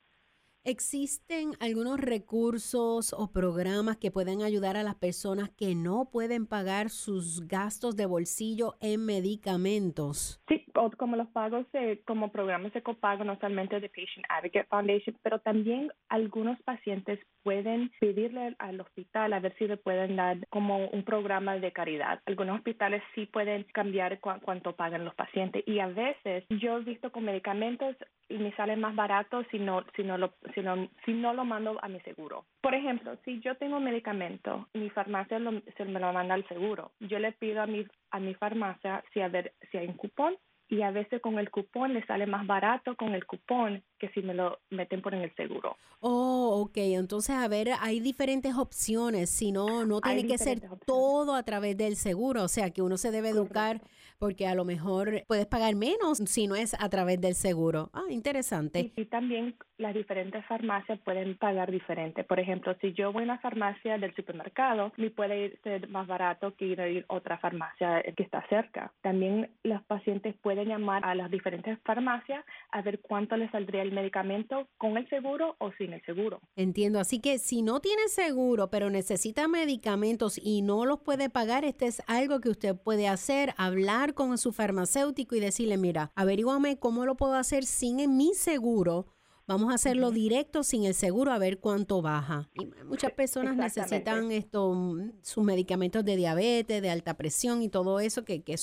¿Existen 0.66 1.58
algunos 1.60 2.00
recursos 2.00 3.12
o 3.12 3.34
programas 3.34 3.98
que 3.98 4.12
pueden 4.12 4.42
ayudar 4.42 4.78
a 4.78 4.84
las 4.84 4.96
personas 4.96 5.50
que 5.50 5.76
no 5.76 6.10
pueden 6.10 6.46
pagar 6.48 6.90
sus 6.90 7.46
gastos 7.50 7.98
de 7.98 8.06
bolsillo 8.06 8.78
en 8.80 9.04
medicamentos? 9.04 10.40
Sí, 10.48 10.63
como 10.98 11.16
los 11.16 11.28
pagos 11.30 11.72
de, 11.72 12.02
como 12.06 12.32
programas 12.32 12.74
de 12.74 12.82
copago, 12.82 13.24
no 13.24 13.36
solamente 13.38 13.80
de 13.80 13.90
Patient 13.90 14.26
Advocate 14.30 14.68
Foundation, 14.70 15.18
pero 15.22 15.40
también 15.40 15.92
algunos 16.10 16.62
pacientes 16.64 17.20
pueden 17.44 17.92
pedirle 18.00 18.56
al 18.60 18.82
hospital 18.82 19.34
a 19.34 19.40
ver 19.40 19.56
si 19.58 19.68
le 19.68 19.78
pueden 19.78 20.16
dar 20.16 20.38
como 20.50 20.88
un 20.88 21.04
programa 21.04 21.58
de 21.58 21.72
caridad. 21.72 22.22
Algunos 22.26 22.58
hospitales 22.58 23.04
sí 23.16 23.26
pueden 23.26 23.64
cambiar 23.74 24.20
cuánto 24.20 24.76
pagan 24.76 25.06
los 25.06 25.16
pacientes 25.16 25.64
y 25.68 25.80
a 25.80 25.88
veces 25.88 26.46
yo 26.50 26.78
he 26.78 26.84
visto 26.84 27.12
con 27.12 27.26
medicamentos 27.26 27.96
y 28.30 28.38
me 28.38 28.56
sale 28.56 28.76
más 28.76 28.96
barato 28.96 29.44
si 29.52 29.60
no, 29.60 29.84
si 29.96 30.04
no 30.04 30.18
lo 30.18 30.34
si 30.56 30.62
no, 30.62 30.90
si 31.06 31.14
no 31.14 31.34
lo 31.34 31.46
mando 31.46 31.78
a 31.82 31.88
mi 31.88 32.00
seguro. 32.02 32.46
Por 32.62 32.74
ejemplo, 32.74 33.16
si 33.26 33.40
yo 33.42 33.56
tengo 33.56 33.78
un 33.78 33.84
medicamento 33.84 34.68
mi 34.74 34.90
farmacia 34.90 35.40
se 35.78 35.86
me 35.86 36.00
lo 36.00 36.14
manda 36.14 36.34
al 36.34 36.48
seguro, 36.48 36.92
yo 37.00 37.20
le 37.20 37.32
pido 37.34 37.62
a 37.62 37.68
mi, 37.68 37.86
a 38.12 38.20
mi 38.20 38.34
farmacia 38.36 39.04
si, 39.14 39.22
a 39.22 39.32
si 39.72 39.78
hay 39.78 39.88
un 39.88 39.98
cupón 39.98 40.36
y 40.70 40.82
a 40.82 40.92
veces 40.92 41.22
con 41.22 41.38
el 41.38 41.52
cupón 41.52 41.94
le 41.94 42.06
sale 42.06 42.26
más 42.26 42.48
barato 42.48 42.96
con 42.96 43.14
el 43.14 43.26
cupón 43.26 43.84
que 44.00 44.10
si 44.10 44.22
me 44.22 44.34
lo 44.34 44.60
meten 44.70 45.02
por 45.02 45.14
en 45.14 45.22
el 45.22 45.36
seguro. 45.36 45.78
Oh, 46.00 46.62
ok. 46.66 46.78
Entonces, 46.78 47.36
a 47.36 47.48
ver, 47.48 47.70
hay 47.80 48.00
diferentes 48.00 48.56
opciones. 48.56 49.30
Si 49.30 49.52
no, 49.52 49.86
no 49.86 50.02
tiene 50.02 50.26
que 50.26 50.38
ser 50.38 50.62
todo 50.86 51.36
a 51.36 51.44
través 51.44 51.78
del 51.78 51.96
seguro. 51.96 52.44
O 52.44 52.48
sea, 52.48 52.72
que 52.72 52.82
uno 52.82 52.98
se 52.98 53.12
debe 53.12 53.30
educar 53.30 53.82
porque 54.18 54.48
a 54.48 54.56
lo 54.56 54.66
mejor 54.66 55.24
puedes 55.28 55.46
pagar 55.46 55.76
menos 55.76 56.18
si 56.26 56.48
no 56.48 56.56
es 56.56 56.74
a 56.80 56.90
través 56.90 57.22
del 57.22 57.36
seguro. 57.36 57.90
Ah, 57.94 58.06
interesante. 58.10 58.94
Y 58.96 59.06
también 59.06 59.56
las 59.78 59.94
diferentes 59.94 60.46
farmacias 60.46 61.00
pueden 61.00 61.38
pagar 61.38 61.72
diferente. 61.72 62.24
Por 62.24 62.40
ejemplo, 62.40 62.76
si 62.82 62.94
yo 62.94 63.12
voy 63.12 63.24
a 63.24 63.26
una 63.26 63.40
farmacia 63.40 63.98
del 63.98 64.14
supermercado, 64.16 64.92
me 64.98 65.10
puede 65.10 65.58
ser 65.64 65.88
más 65.90 66.08
barato 66.08 66.56
que 66.56 66.66
ir 66.66 66.82
a 66.82 66.88
ir 66.88 67.06
otra 67.08 67.38
farmacia 67.38 68.04
que 68.16 68.24
está 68.24 68.46
cerca. 68.48 68.92
También 69.02 69.50
los 69.64 69.82
pacientes 69.84 70.36
pueden 70.42 70.68
llamar 70.68 71.06
a 71.06 71.16
las 71.16 71.32
diferentes 71.32 71.80
farmacias 71.84 72.46
a 72.72 72.82
ver 72.82 73.00
cuánto 73.00 73.38
les 73.38 73.52
saldría 73.52 73.82
el 73.82 73.92
medicamento 73.92 74.68
con 74.78 74.98
el 74.98 75.08
seguro 75.10 75.56
o 75.60 75.72
sin 75.74 75.94
el 75.94 76.02
seguro. 76.06 76.40
Entiendo. 76.56 77.00
Así 77.00 77.20
que 77.20 77.40
si 77.40 77.62
no 77.62 77.80
tiene 77.80 78.08
seguro, 78.08 78.70
pero 78.70 78.90
necesita 78.90 79.48
medicamentos 79.48 80.40
y 80.42 80.62
no 80.62 80.86
los 80.86 81.00
puede 81.00 81.30
pagar, 81.30 81.66
este 81.66 81.88
es 81.88 82.02
algo 82.08 82.40
que 82.40 82.50
usted 82.50 82.76
puede 82.76 83.08
hacer, 83.08 83.54
hablar 83.58 84.14
con 84.14 84.38
su 84.38 84.52
farmacéutico 84.52 85.36
y 85.36 85.40
decirle, 85.40 85.78
mira, 85.78 86.12
averíguame 86.16 86.78
cómo 86.78 87.06
lo 87.06 87.16
puedo 87.16 87.36
hacer 87.36 87.64
sin 87.64 87.94
mi 88.18 88.34
seguro. 88.34 89.13
Vamos 89.46 89.72
a 89.72 89.76
hacerlo 89.76 90.12
directo 90.12 90.64
sin 90.64 90.86
el 90.86 90.94
seguro 90.94 91.32
a 91.32 91.38
ver 91.38 91.60
cuánto 91.60 92.02
baja. 92.02 92.50
Y 92.54 92.66
muchas 92.86 93.12
personas 93.12 93.58
necesitan 93.58 94.32
esto, 94.32 94.74
mm, 94.74 95.12
sus 95.22 95.44
medicamentos 95.44 96.06
de 96.06 96.16
diabetes, 96.16 96.82
de 96.82 96.90
alta 96.90 97.16
presión 97.16 97.62
y 97.62 97.70
todo 97.70 98.00
eso 98.00 98.24
que, 98.24 98.44
que- 98.44 98.56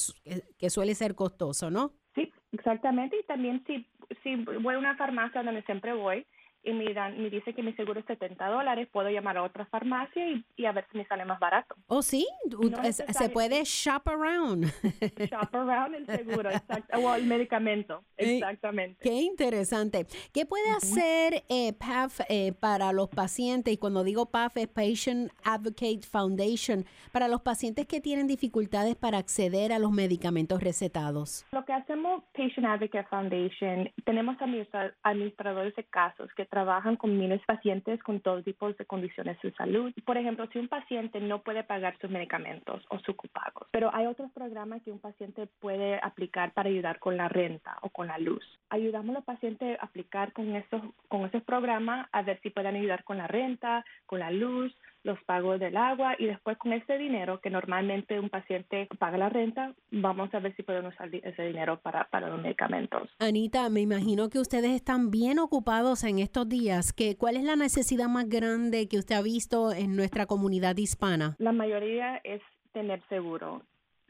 que 0.59 0.71
suele 0.71 0.95
ser 0.95 1.15
costoso, 1.15 1.71
¿no? 1.71 1.93
Sí, 2.15 2.33
exactamente. 2.53 3.19
Y 3.21 3.25
también 3.25 3.63
si, 3.67 3.87
si 4.23 4.37
voy 4.37 4.75
a 4.75 4.79
una 4.79 4.97
farmacia 4.97 5.43
donde 5.43 5.63
siempre 5.65 5.93
voy 5.93 6.27
y 6.63 6.73
me, 6.73 6.93
dan, 6.93 7.21
me 7.23 7.31
dice 7.31 7.55
que 7.55 7.63
mi 7.63 7.73
seguro 7.75 8.01
es 8.01 8.07
70 8.07 8.47
dólares, 8.49 8.89
puedo 8.93 9.09
llamar 9.11 9.37
a 9.39 9.43
otra 9.43 9.67
farmacia 9.67 10.29
y, 10.29 10.45
y 10.57 10.67
a 10.67 10.73
ver 10.73 10.87
si 10.93 10.99
me 10.99 11.07
sale 11.07 11.25
más 11.25 11.39
barato. 11.41 11.75
Oh, 11.87 12.03
sí, 12.03 12.27
U- 12.59 12.69
No 12.71 12.83
es- 12.83 13.03
se 13.09 13.29
puede 13.31 13.63
shop 13.65 14.03
around. 14.09 14.65
Shop 15.31 15.55
around 15.55 15.95
el 15.95 16.07
seguro, 16.07 16.51
exacto, 16.51 16.99
o 16.99 17.15
el 17.15 17.25
medicamento, 17.27 18.03
Eh, 18.17 18.37
exactamente. 18.37 18.99
Qué 19.03 19.13
interesante. 19.23 20.07
¿Qué 20.33 20.47
puede 20.47 20.71
hacer 20.71 21.45
eh, 21.49 21.73
PAF 21.73 22.21
eh, 22.29 22.53
para 22.53 22.93
los 22.93 23.09
pacientes? 23.09 23.73
Y 23.75 23.79
cuando 23.79 24.05
digo 24.05 24.27
PAF 24.27 24.57
es 24.59 24.69
Patient 24.69 25.31
Advocate 25.45 26.01
Foundation, 26.11 26.85
para 27.13 27.29
los 27.29 27.41
pacientes 27.43 27.87
que 27.87 28.01
tienen 28.01 28.27
dificultades 28.27 28.97
para 28.97 29.19
acceder 29.19 29.73
a 29.73 29.79
los 29.79 29.91
medicamentos 29.93 30.63
recetados. 30.63 31.47
Lo 31.53 31.65
que 31.65 31.73
hacemos 31.73 32.23
Patient 32.33 32.67
Advocate 32.67 33.07
Foundation, 33.09 33.91
tenemos 34.05 34.37
administra- 34.41 34.95
administradores 35.03 35.75
de 35.77 35.85
casos 35.85 36.29
que 36.37 36.45
trabajan 36.51 36.97
con 36.97 37.17
miles 37.17 37.41
de 37.41 37.47
pacientes 37.47 38.03
con 38.03 38.21
todo 38.21 38.43
tipo 38.43 38.71
de 38.73 38.85
condiciones 38.85 39.41
de 39.41 39.53
salud. 39.53 39.93
Por 40.05 40.19
ejemplo, 40.19 40.47
si 40.53 40.59
un 40.59 40.69
paciente 40.69 41.21
no 41.21 41.43
puede 41.43 41.65
pagar 41.65 41.97
sus 42.01 42.11
medicamentos 42.11 42.85
o 42.91 42.99
sus 42.99 43.17
copagos, 43.17 43.69
pero 43.71 43.95
hay 43.95 44.07
otros 44.07 44.31
programas 44.33 44.83
que 44.83 44.91
un 44.91 44.99
paciente 44.99 45.49
puede 45.61 45.99
aplicar 46.03 46.53
para 46.53 46.69
ayudar 46.69 46.99
con 46.99 47.17
la 47.17 47.29
renta 47.29 47.79
o 47.83 47.89
con 47.89 48.09
la 48.09 48.19
luz. 48.19 48.45
Ayudamos 48.69 49.11
a 49.11 49.19
los 49.19 49.25
pacientes 49.25 49.79
a 49.81 49.85
aplicar 49.85 50.33
con 50.33 50.55
esos, 50.55 50.83
con 51.09 51.25
esos 51.25 51.43
programas 51.45 52.09
a 52.13 52.23
ver 52.23 52.41
si 52.43 52.51
pueden 52.51 52.77
ayudar 52.77 53.05
con 53.05 53.19
la 53.19 53.27
renta, 53.27 53.85
con 54.07 54.19
la 54.19 54.31
luz, 54.31 54.77
los 55.03 55.23
pagos 55.25 55.59
del 55.61 55.77
agua 55.77 56.15
y 56.19 56.27
después 56.27 56.59
con 56.59 56.73
ese 56.73 56.99
dinero 56.99 57.41
que 57.41 57.51
normalmente 57.51 58.21
un 58.21 58.29
paciente 58.29 58.89
paga 58.99 59.19
la 59.19 59.29
renta, 59.29 59.75
vamos 59.91 60.33
a 60.35 60.41
ver 60.41 60.55
si 60.57 60.63
podemos 60.63 60.95
usar 60.95 61.09
ese 61.15 61.43
dinero 61.43 61.81
para, 61.81 62.05
para 62.11 62.29
los 62.29 62.41
medicamentos. 62.41 63.09
Anita, 63.19 63.69
me 63.71 63.81
imagino 63.81 64.29
que 64.29 64.39
ustedes 64.39 64.73
están 64.73 65.11
bien 65.11 65.39
ocupados 65.39 66.05
en 66.05 66.19
estos 66.19 66.49
días. 66.49 66.93
¿Qué, 66.93 67.17
¿Cuál 67.17 67.37
es 67.37 67.45
la 67.45 67.57
necesidad 67.57 68.09
más 68.09 68.29
grande 68.29 68.89
que 68.89 68.99
usted 68.99 69.15
ha 69.15 69.23
visto 69.23 69.73
en 69.73 69.97
nuestra 69.97 70.27
comunidad 70.27 70.77
hispana? 70.77 71.37
La 71.39 71.53
mayoría 71.53 72.21
es 72.25 72.43
tener 72.73 73.03
seguro. 73.09 73.63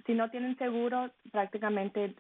Si 0.07 0.15
no 0.15 0.31
tienen 0.31 0.57
seguro, 0.59 1.11
prácticamente 1.31 2.15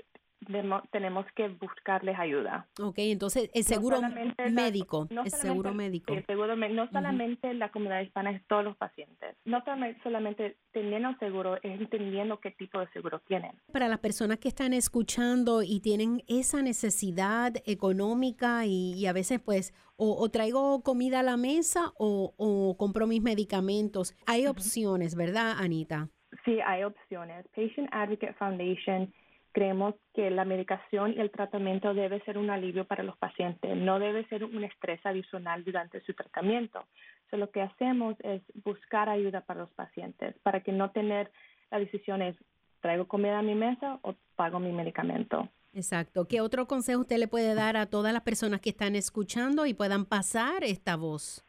tenemos 0.91 1.27
que 1.37 1.49
buscarles 1.49 2.19
ayuda. 2.19 2.67
Ok, 2.81 2.95
entonces 2.99 3.51
el 3.55 3.63
No 3.63 3.69
seguro 3.69 4.01
la- 4.01 4.51
médico, 4.51 5.07
no 5.11 5.25
el 5.25 5.31
seguro 5.31 5.75
médico. 5.75 6.13
el 6.13 6.25
seguro 6.27 6.57
no 6.57 6.89
solamente 6.91 7.53
la 7.55 7.71
comunidad 7.71 8.01
hispana, 8.01 8.31
es 8.31 8.43
todos 8.47 8.65
los 8.65 8.77
pacientes. 8.77 9.37
No 9.45 9.63
solamente, 10.03 10.57
teniendo 10.73 11.15
seguro, 11.19 11.57
es 11.57 11.81
entendiendo 11.81 12.41
qué 12.41 12.51
tipo 12.53 12.81
de 12.81 12.89
seguro 12.93 13.21
tienen. 13.27 13.53
Para 13.73 13.89
las 13.89 13.99
personas 13.99 14.39
que 14.39 14.49
están 14.49 14.73
escuchando 14.73 15.63
y 15.63 15.81
tienen 15.81 16.23
esa 16.27 16.63
necesidad 16.63 17.53
económica 17.67 18.67
y, 18.67 18.95
y 18.95 19.07
a 19.07 19.13
veces 19.13 19.41
pues 19.41 19.75
o, 19.97 20.17
o 20.19 20.31
traigo 20.31 20.83
comida 20.83 21.21
a 21.21 21.23
la 21.23 21.37
mesa 21.37 21.93
o, 21.99 22.35
o 22.37 22.77
compro 22.79 23.07
mis 23.07 23.23
medicamentos, 23.23 24.15
hay 24.27 24.47
opciones, 24.47 25.15
¿verdad, 25.15 25.57
Anita? 25.59 26.09
Sí, 26.45 26.59
hay 26.65 26.85
opciones. 26.85 27.47
Patient 27.55 27.89
Advocate 27.93 28.33
Foundation 28.35 29.13
creemos 29.53 29.95
que 30.15 30.31
la 30.31 30.45
medicación 30.45 31.13
y 31.13 31.21
el 31.21 31.31
tratamiento 31.31 31.95
debe 31.95 32.21
ser 32.21 32.39
un 32.39 32.51
alivio 32.51 32.85
para 32.85 33.03
los 33.03 33.17
pacientes, 33.17 33.77
no 33.77 33.99
debe 33.99 34.27
ser 34.29 34.45
un 34.45 34.65
estrés 34.65 35.05
adicional 35.05 35.65
durante 35.65 36.01
su 36.03 36.15
tratamiento. 36.15 36.85
So, 37.31 37.37
lo 37.37 37.51
que 37.51 37.63
hacemos 37.63 38.17
es 38.21 38.43
buscar 38.65 39.09
ayuda 39.09 39.41
para 39.43 39.61
los 39.61 39.71
pacientes, 39.73 40.37
para 40.43 40.61
que 40.61 40.73
no 40.73 40.91
tener 40.91 41.31
la 41.71 41.79
decisión 41.79 42.23
es 42.23 42.37
traigo 42.81 43.07
comida 43.07 43.39
a 43.39 43.43
mi 43.43 43.55
mesa 43.55 43.99
o 44.03 44.15
pago 44.37 44.59
mi 44.59 44.73
medicamento. 44.73 45.49
Exacto. 45.73 46.27
¿Qué 46.27 46.41
otro 46.41 46.67
consejo 46.67 47.03
usted 47.03 47.19
le 47.19 47.29
puede 47.29 47.55
dar 47.55 47.77
a 47.77 47.87
todas 47.87 48.13
las 48.13 48.23
personas 48.23 48.61
que 48.61 48.71
están 48.71 48.97
escuchando 48.97 49.67
y 49.67 49.75
puedan 49.75 50.05
pasar 50.05 50.65
esta 50.65 50.97
voz? 50.97 51.45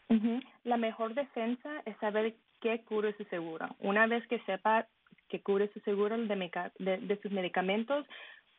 La 0.64 0.78
mejor 0.78 1.16
defensa 1.16 1.82
es 1.86 1.98
saber 1.98 2.36
qué 2.60 2.84
cubre 2.84 3.16
su 3.18 3.24
seguro. 3.26 3.68
Una 3.80 4.06
vez 4.06 4.28
que 4.28 4.40
sepa 4.42 4.88
que 5.32 5.42
cubre 5.42 5.72
su 5.74 5.80
seguro 5.80 6.16
de, 6.18 6.36
de- 6.80 6.98
de 6.98 7.22
sus 7.22 7.32
medicamentos, 7.32 8.06